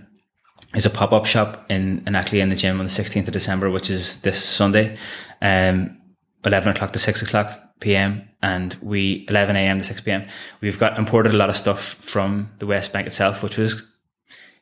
[0.74, 3.32] is a pop up shop in, in actually in the gym on the 16th of
[3.32, 4.96] December, which is this Sunday,
[5.42, 5.98] um,
[6.44, 8.28] 11 o'clock to 6 o'clock p.m.
[8.42, 9.78] and we 11 a.m.
[9.78, 10.26] to 6 p.m.
[10.60, 13.82] We've got imported a lot of stuff from the West Bank itself, which was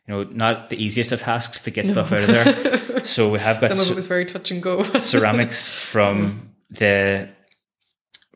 [0.06, 3.05] you know not the easiest of tasks to get stuff out of there.
[3.05, 4.82] so we have got Some of ce- it was very touch and go.
[4.98, 7.28] ceramics from the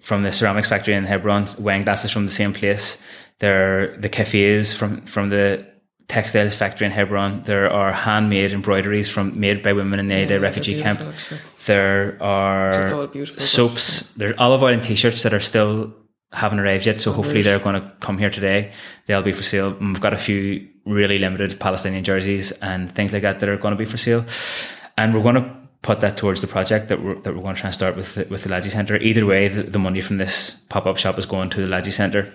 [0.00, 2.98] from the ceramics factory in Hebron, wine glasses from the same place.
[3.38, 5.66] There the cafes from from the
[6.08, 7.42] textiles factory in Hebron.
[7.44, 11.00] There are handmade embroideries from made by women in the Aida refugee camp.
[11.00, 11.40] actually.
[11.66, 14.12] There are but- soaps.
[14.12, 15.92] There's olive oil and t-shirts that are still
[16.32, 17.00] haven't arrived yet.
[17.00, 18.72] So hopefully they're going to come here today.
[19.06, 19.76] They'll be for sale.
[19.80, 23.72] We've got a few really limited Palestinian jerseys and things like that that are going
[23.72, 24.24] to be for sale.
[24.98, 27.60] And we're going to put that towards the project that we're, that we're going to
[27.60, 28.96] try and start with the, with the Lajee Centre.
[28.96, 32.32] Either way, the, the money from this pop-up shop is going to the Lajee Centre.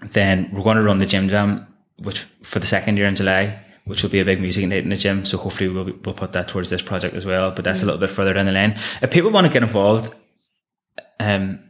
[0.00, 1.66] Then we're going to run the gym jam,
[2.02, 4.90] which for the second year in July, which will be a big music night in
[4.90, 5.24] the gym.
[5.24, 7.50] So hopefully we'll, we'll put that towards this project as well.
[7.50, 8.78] But that's a little bit further down the line.
[9.00, 10.14] If people want to get involved,
[11.18, 11.60] um,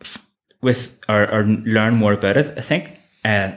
[0.00, 0.24] f-
[0.62, 3.52] with or, or learn more about it, I think uh,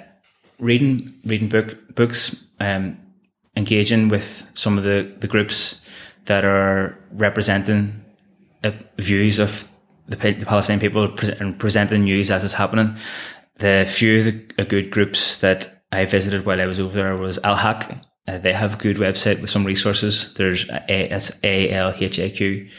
[0.60, 2.98] reading reading book books, um,
[3.56, 5.82] engaging with some of the, the groups
[6.26, 8.04] that are representing
[8.64, 9.68] uh, views of
[10.08, 12.96] the, the Palestinian people pre- and presenting news as it's happening.
[13.62, 17.16] The few of the uh, good groups that I visited while I was over there
[17.16, 18.06] was Al Haq.
[18.28, 20.34] Uh, they have a good website with some resources.
[20.34, 22.70] There's a it's A L H A Q.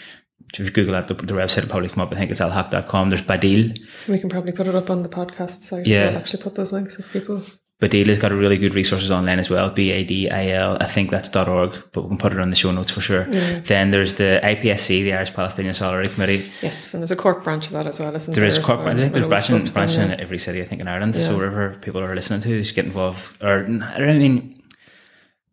[0.54, 2.12] If you Google that, the, the website will probably come up.
[2.12, 3.08] I think it's alhaq.com.
[3.08, 3.78] There's Badil.
[4.06, 5.86] We can probably put it up on the podcast site.
[5.86, 5.98] Yeah.
[5.98, 7.42] So I'll actually put those links if people.
[7.82, 9.68] Badil has got a really good resources online as well.
[9.70, 10.76] B A D I L.
[10.80, 13.00] I think that's dot .org, but we can put it on the show notes for
[13.00, 13.24] sure.
[13.24, 13.66] Mm.
[13.66, 16.50] Then there's the IPSC, the Irish Palestinian Solidarity Committee.
[16.62, 18.48] Yes, and there's a Cork branch of that as well, isn't There there?
[18.48, 20.14] is corp- So I think there's always branching, spoke to them, yeah.
[20.14, 21.16] in every city, I think, in Ireland.
[21.16, 21.36] So Yeah.
[21.38, 23.36] wherever people are listening to, just get involved.
[23.42, 24.62] Or I don't mean,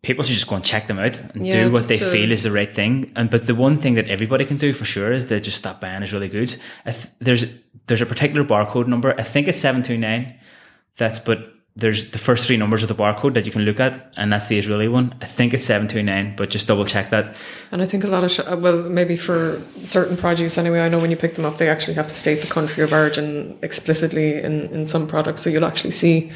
[0.03, 2.31] people should just go and check them out and Yeah, do what they to- feel
[2.31, 3.11] is the right thing.
[3.15, 5.81] And but the one thing that everybody can do for sure is that just stop
[5.81, 6.55] buying is really good.
[6.85, 7.45] Th- there's
[7.87, 9.15] there's a particular barcode number.
[9.19, 10.35] I think it's seven two nine.
[10.97, 11.39] That's but.
[11.75, 14.47] There's the first three numbers of the barcode that you can look at, and that's
[14.47, 15.15] the Israeli one.
[15.21, 17.35] I think it's seven two nine, but just double check that.
[17.71, 20.89] And I think a lot of, sh- uh, well, maybe for certain produce anyway, I
[20.89, 23.57] know when you pick them up, they actually have to state the country of origin
[23.61, 25.41] explicitly in, in some products.
[25.41, 26.31] So you'll actually see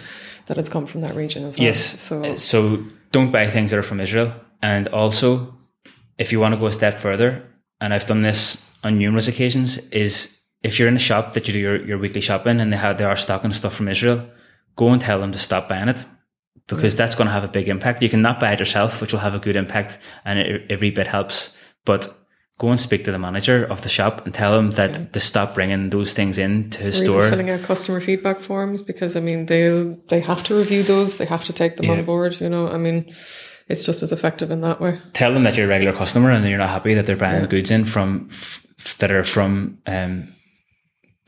[0.45, 1.65] that it's come from that region as well.
[1.65, 1.99] Yes.
[1.99, 4.34] So, so don't buy things that are from Israel.
[4.61, 5.57] And also,
[6.18, 7.43] if you want to go a step further,
[7.81, 11.53] and I've done this on numerous occasions, is if you're in a shop that you
[11.53, 14.30] do your, your weekly shopping and they have they are stocking stuff from Israel,
[14.76, 16.06] go and tell them to stop buying it
[16.68, 18.02] because that's going to have a big impact.
[18.02, 20.90] You can not buy it yourself, which will have a good impact, and it, every
[20.91, 21.56] bit helps.
[21.86, 22.14] But
[22.60, 25.54] go and speak to the manager of the shop and tell them that to stop
[25.56, 27.30] bringing those things in to his Or store.
[27.30, 29.70] filling out customer feedback forms because I mean they
[30.08, 31.94] they have to review those, they have to take them Yeah.
[31.94, 32.40] on board.
[32.40, 33.12] You know, I mean,
[33.68, 35.00] it's just as effective in that way.
[35.14, 37.72] tell them that you're a regular customer and you're not happy that they're buying goods
[37.72, 38.66] in from f-
[39.00, 40.30] that are from um,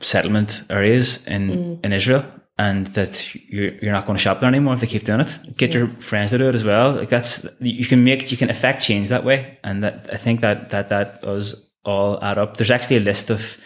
[0.00, 2.24] settlement areas in in Israel,
[2.58, 5.38] and that you're you're not going to shop there anymore if they keep doing it.
[5.56, 6.92] Get your friends to do it as well.
[6.92, 10.40] Like that's you can make you can affect change that way, and that I think
[10.40, 12.56] that that that does all add up.
[12.56, 13.58] There's actually a list of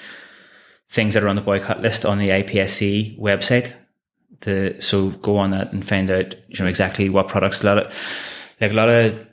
[0.88, 3.74] things that are on the boycott list on the IPSC website.
[4.40, 7.62] The so go on that and find out you know exactly what products.
[7.62, 7.94] A lot of
[8.60, 9.26] like a lot of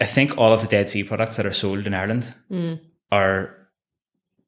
[0.00, 2.80] I think all of the Dead Sea products that are sold in Ireland mm.
[3.10, 3.56] are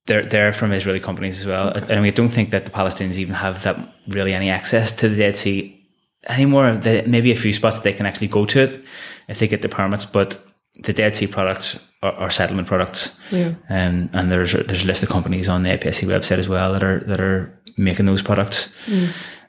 [0.06, 1.68] they're they're from Israeli companies as well.
[1.68, 3.76] And we don't think that the Palestinians even have that
[4.08, 5.80] really any access to the Dead Sea
[6.28, 6.80] anymore.
[7.06, 8.82] Maybe a few spots that they can actually go to it
[9.28, 10.38] if they get the permits, but
[10.82, 13.18] the Dead Sea products are, are settlement products.
[13.30, 13.54] Yeah.
[13.70, 16.84] Um, and there's there's a list of companies on the IPSC website as well that
[16.84, 18.74] are that are making those products.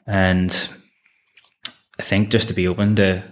[0.06, 0.50] And
[1.98, 3.22] I think just to be open to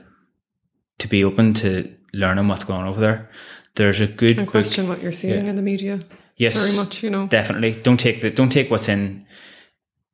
[0.98, 3.30] to be open to learning what's going on over there.
[3.76, 5.50] There's a good And book- question what you're seeing Yeah.
[5.50, 6.00] in the media
[6.36, 7.02] Yes, very much.
[7.02, 7.72] You know, definitely.
[7.72, 9.26] Don't take the don't take what's in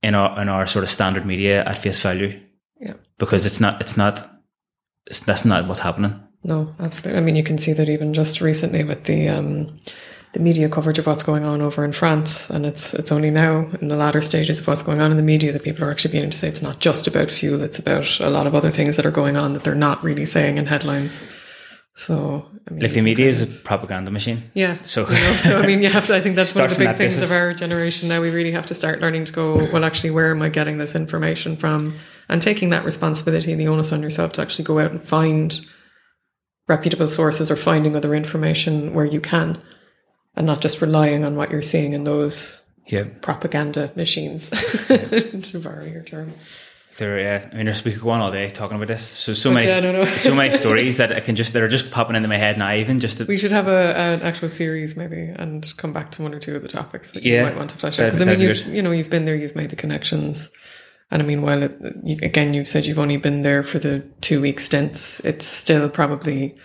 [0.03, 2.41] in our in our sort of standard media at face value
[2.81, 2.95] yeah.
[3.19, 4.41] because it's not it's not
[5.07, 6.21] it's, that's not what's happening.
[6.43, 7.19] No, absolutely.
[7.19, 9.79] I mean, you can see that even just recently with the um,
[10.33, 13.67] the media coverage of what's going on over in France, and it's it's only now
[13.81, 16.13] in the latter stages of what's going on in the media that people are actually
[16.13, 18.97] beginning to say it's not just about fuel; it's about a lot of other things
[18.97, 21.21] that are going on that they're not really saying in headlines.
[21.97, 24.45] So, I mean, Like the media is a propaganda machine.
[24.55, 24.79] yeah.
[24.83, 26.15] So- you know, so I mean, you have to.
[26.17, 27.31] I think that's one of the big things basis.
[27.31, 28.21] of our generation now.
[28.21, 29.69] We really have to start learning to go.
[29.73, 31.97] Well, actually, where am I getting this information from?
[32.29, 35.61] And taking that responsibility and the onus on yourself to actually go out and find
[36.69, 39.59] reputable sources or finding other information where you can,
[40.37, 44.49] and not just relying on what you're seeing in those Yeah, propaganda machines.
[44.51, 46.35] to borrow your term.
[46.99, 47.19] There.
[47.19, 49.07] Yeah, uh, I mean, there's, we could go on all day talking about this.
[49.07, 51.91] So so But many yeah, so many stories that I can just that are just
[51.91, 52.73] popping into my head now.
[52.75, 56.23] Even just to, We should have a, an actual series maybe and come back to
[56.23, 58.07] one or two of the topics that you might want to flesh out.
[58.07, 60.51] Because I mean, you've, you know, you've been there, you've made the connections.
[61.13, 64.01] And I mean, while it, you, again, you've said you've only been there for the
[64.21, 66.57] two week stints, it's still probably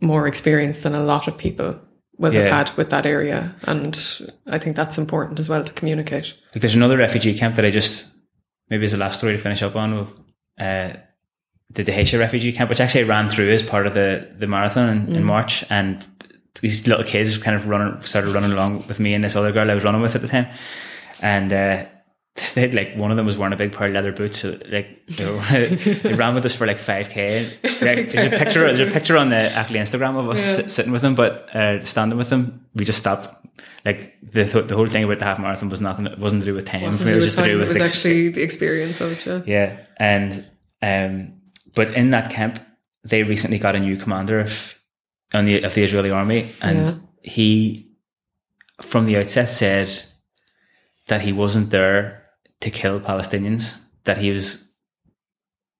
[0.00, 1.80] more experience than a lot of people
[2.18, 2.42] will Yeah.
[2.44, 3.54] have had with that area.
[3.62, 3.96] And
[4.46, 6.34] I think that's important as well to communicate.
[6.54, 8.06] Like there's another refugee camp that I just
[8.70, 10.08] maybe as a last story to finish up on.
[10.58, 10.94] Uh,
[11.70, 14.88] the Dheisheh refugee camp, which actually I ran through as part of the the marathon
[14.88, 16.06] in, in March, and
[16.60, 19.70] these little kids kind of running started running along with me and this other girl
[19.70, 20.46] I was running with at the time,
[21.20, 21.52] and.
[21.52, 21.86] Uh,
[22.54, 24.40] they had, like one of them was wearing a big pair of leather boots.
[24.40, 25.66] So like they, were,
[26.02, 27.44] they ran with us for like five k.
[27.62, 28.60] Like, there's a picture.
[28.74, 30.68] There's a picture on the actually Instagram of us Yeah.
[30.68, 32.66] sitting with them, but uh, standing with them.
[32.74, 33.28] We just stopped.
[33.84, 36.06] Like the the whole thing about the half marathon was nothing.
[36.06, 36.82] It wasn't to do with time.
[36.82, 39.12] Wasn't it was just with to do with it was ex- actually the experience of
[39.12, 39.26] it.
[39.26, 39.42] Yeah.
[39.46, 40.44] yeah, and
[40.82, 41.40] um,
[41.74, 42.58] but in that camp,
[43.04, 44.74] they recently got a new commander of
[45.32, 46.94] on the of the Israeli army, and Yeah.
[47.22, 47.92] he,
[48.82, 50.02] from the outset, said
[51.06, 52.24] that he wasn't there
[52.60, 53.82] to kill Palestinians.
[54.04, 54.68] That he was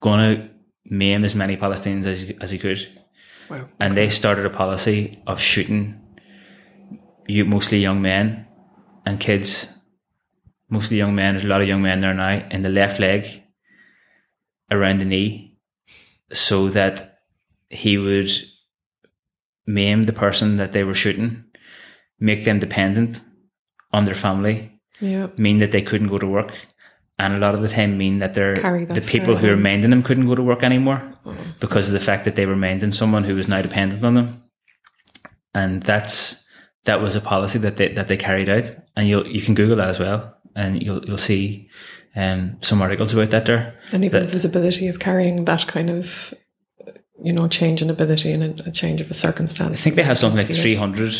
[0.00, 0.48] going to
[0.84, 2.78] maim as many Palestinians as as he could,
[3.50, 3.68] Wow.
[3.78, 6.00] and they started a policy of shooting
[7.28, 8.46] you mostly young men
[9.04, 9.72] and kids,
[10.68, 11.34] mostly young men.
[11.34, 13.42] There's a lot of young men there now in the left leg,
[14.70, 15.58] around the knee,
[16.32, 17.18] so that
[17.70, 18.30] he would
[19.66, 21.44] maim the person that they were shooting,
[22.20, 23.22] make them dependent
[23.92, 25.28] on their family, Yeah.
[25.36, 26.52] mean that they couldn't go to work,
[27.18, 29.62] and a lot of the time mean that they're that the people who home.
[29.62, 31.01] minding them couldn't go to work anymore
[31.60, 34.43] because of the fact that they were minding someone who was now dependent on them,
[35.55, 36.44] and that's
[36.85, 38.64] that was a policy that they that they carried out,
[38.97, 41.68] and you you can Google that as well, and you'll you'll see
[42.14, 43.74] um, some articles about that there.
[43.93, 46.32] And even That- the visibility of carrying that kind of,
[47.23, 49.81] you know, change in ability and a, a change of a circumstance.
[49.81, 50.62] I think they have something like See it.
[50.62, 51.12] three hundred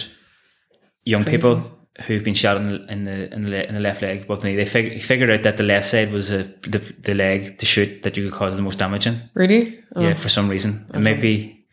[1.05, 1.70] young people
[2.06, 4.44] who've been shot in the in the in the, le- in the left leg, both
[4.44, 4.56] knee.
[4.56, 8.02] They fig- figured out that the left side was a, the the leg to shoot
[8.02, 9.20] that you could cause the most damage in.
[9.35, 9.82] Really?
[9.94, 11.64] Oh, Yeah, for some reason, it may be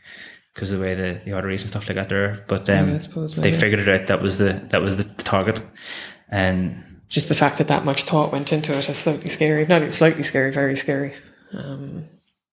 [0.54, 2.44] because of the way the, the arteries and stuff like that there.
[2.48, 4.08] But um, Yeah, suppose they figured it out.
[4.08, 5.62] That was the that was the target,
[6.30, 9.66] and Just the fact that that much thought went into it is slightly scary.
[9.66, 11.14] Not even slightly scary, very scary.
[11.54, 12.06] Um,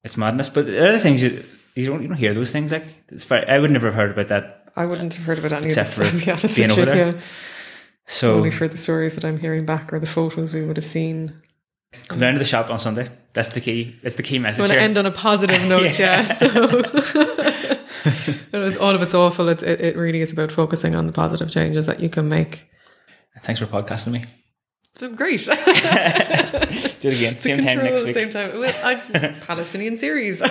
[0.05, 0.49] it's madness.
[0.49, 1.45] But the other things you,
[1.75, 4.11] you don't you don't hear those things like it's very, I would never have heard
[4.11, 4.57] about that.
[4.77, 6.83] I wouldn't have heard about any Except of for to be honest being with you.
[6.85, 7.13] over there.
[7.15, 7.21] Yeah.
[8.11, 10.85] So Only for the stories that I'm hearing back or the photos we would have
[10.85, 11.41] seen.
[12.09, 13.09] Come down to the shop on Sunday.
[13.35, 13.97] That's the key.
[14.03, 14.59] That's the key message.
[14.59, 16.35] I want to end on a positive note, yeah.
[16.35, 16.47] So
[18.53, 19.49] it's, all of it's awful.
[19.49, 22.69] It, it, it really is about focusing on the positive changes that you can make.
[23.43, 24.25] Thanks for podcasting me.
[24.91, 25.47] It's been great.
[25.47, 27.39] Do it again.
[27.39, 28.15] Same time next week.
[28.15, 28.59] Same time.
[28.59, 30.43] Well, I, Palestinian series.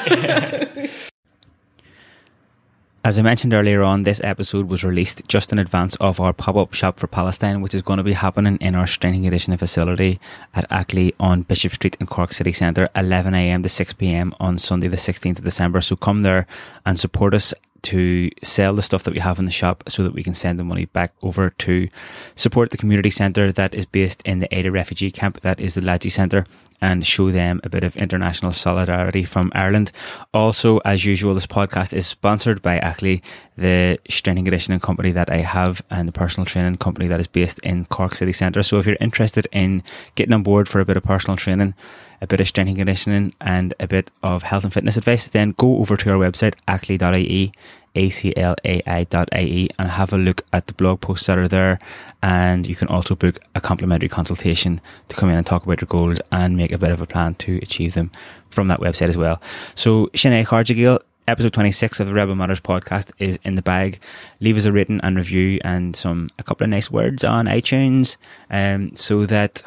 [3.10, 6.56] As I mentioned earlier on, this episode was released just in advance of our pop
[6.56, 9.57] up shop for Palestine, which is going to be happening in our strength and conditioning
[9.57, 10.19] facility
[10.53, 14.95] at Aclaí on Bishop Street in Cork City Centre, 11am to 6pm on Sunday, the
[14.95, 15.81] 16th of December.
[15.81, 16.45] So come there
[16.86, 20.14] and support us to sell the stuff that we have in the shop so that
[20.14, 21.90] we can send the money back over to
[22.36, 25.41] support the community centre that is based in the Aida refugee camp.
[25.41, 26.45] That is the Lajee Centre
[26.81, 29.91] and show them a bit of international solidarity from Ireland.
[30.34, 33.22] Also, as usual, this podcast is sponsored by Aclaí,
[33.57, 37.27] the strength and conditioning company that I have and the personal training company that is
[37.27, 38.64] based in Cork City Centre.
[38.64, 39.84] So if you're interested in
[40.15, 41.73] getting on board for a bit of personal training,
[42.22, 45.53] a bit of strength and conditioning and a bit of health and fitness advice, then
[45.57, 47.51] go over to our website, aclai.ie,
[48.00, 51.80] aclai.ie, and have a look at the blog posts that are there.
[52.22, 55.88] And you can also book a complimentary consultation to come in and talk about your
[55.88, 58.12] goals and make a bit of a plan to achieve them
[58.50, 59.42] from that website as well.
[59.76, 64.00] So, Sinead Cargill, episode 26 of the Rebel Matters podcast is in the bag.
[64.40, 68.18] Leave us a written and review and some a couple of nice words on iTunes
[68.50, 69.62] um, so that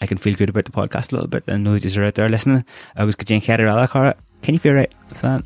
[0.00, 2.16] I can feel good about the podcast a little bit and know that you're out
[2.16, 2.64] there listening.
[2.96, 4.92] I was Jane Cara Can you feel right?
[5.22, 5.44] That?